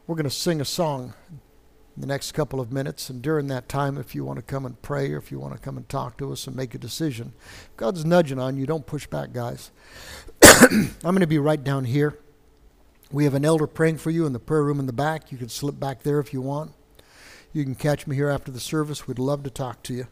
We're 0.06 0.16
going 0.16 0.24
to 0.24 0.30
sing 0.30 0.60
a 0.60 0.66
song 0.66 1.14
in 1.94 2.00
the 2.02 2.06
next 2.06 2.32
couple 2.32 2.60
of 2.60 2.70
minutes. 2.70 3.08
And 3.08 3.22
during 3.22 3.46
that 3.48 3.70
time, 3.70 3.96
if 3.96 4.14
you 4.14 4.22
want 4.22 4.38
to 4.38 4.44
come 4.44 4.66
and 4.66 4.80
pray 4.82 5.10
or 5.12 5.16
if 5.16 5.30
you 5.30 5.38
want 5.38 5.54
to 5.54 5.58
come 5.58 5.78
and 5.78 5.88
talk 5.88 6.18
to 6.18 6.30
us 6.30 6.46
and 6.46 6.54
make 6.54 6.74
a 6.74 6.78
decision, 6.78 7.32
God's 7.78 8.04
nudging 8.04 8.38
on 8.38 8.58
you, 8.58 8.66
don't 8.66 8.84
push 8.84 9.06
back, 9.06 9.32
guys. 9.32 9.70
I'm 10.42 10.90
going 11.02 11.20
to 11.20 11.26
be 11.26 11.38
right 11.38 11.62
down 11.62 11.84
here. 11.84 12.18
We 13.10 13.24
have 13.24 13.32
an 13.32 13.46
elder 13.46 13.66
praying 13.66 13.96
for 13.96 14.10
you 14.10 14.26
in 14.26 14.34
the 14.34 14.38
prayer 14.38 14.62
room 14.62 14.78
in 14.78 14.86
the 14.86 14.92
back. 14.92 15.32
You 15.32 15.38
can 15.38 15.48
slip 15.48 15.80
back 15.80 16.02
there 16.02 16.20
if 16.20 16.34
you 16.34 16.42
want. 16.42 16.72
You 17.54 17.64
can 17.64 17.74
catch 17.74 18.06
me 18.06 18.14
here 18.14 18.28
after 18.28 18.52
the 18.52 18.60
service. 18.60 19.06
We'd 19.06 19.18
love 19.18 19.42
to 19.44 19.50
talk 19.50 19.82
to 19.84 19.94
you. 19.94 20.06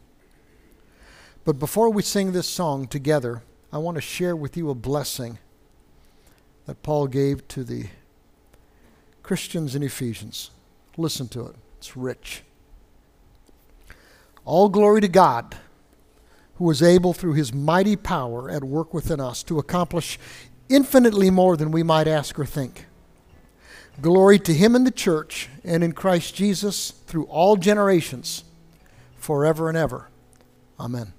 But 1.44 1.58
before 1.58 1.90
we 1.90 2.02
sing 2.02 2.32
this 2.32 2.48
song 2.48 2.86
together, 2.86 3.42
I 3.70 3.78
want 3.78 3.96
to 3.96 4.00
share 4.00 4.36
with 4.36 4.56
you 4.56 4.70
a 4.70 4.74
blessing 4.74 5.38
that 6.64 6.82
Paul 6.82 7.08
gave 7.08 7.46
to 7.48 7.64
the 7.64 7.88
Christians 9.22 9.74
in 9.74 9.82
Ephesians. 9.82 10.50
Listen 10.96 11.28
to 11.28 11.46
it, 11.46 11.56
it's 11.78 11.96
rich. 11.96 12.42
All 14.44 14.68
glory 14.68 15.00
to 15.00 15.08
God, 15.08 15.56
who 16.56 16.70
is 16.70 16.82
able 16.82 17.12
through 17.12 17.34
his 17.34 17.52
mighty 17.52 17.96
power 17.96 18.50
at 18.50 18.64
work 18.64 18.92
within 18.92 19.20
us 19.20 19.42
to 19.44 19.58
accomplish 19.58 20.18
infinitely 20.68 21.30
more 21.30 21.56
than 21.56 21.70
we 21.70 21.82
might 21.82 22.08
ask 22.08 22.38
or 22.38 22.46
think. 22.46 22.86
Glory 24.00 24.38
to 24.38 24.54
him 24.54 24.74
in 24.74 24.84
the 24.84 24.90
church 24.90 25.48
and 25.64 25.84
in 25.84 25.92
Christ 25.92 26.34
Jesus 26.34 26.90
through 27.06 27.24
all 27.24 27.56
generations, 27.56 28.44
forever 29.16 29.68
and 29.68 29.76
ever. 29.76 30.08
Amen. 30.80 31.12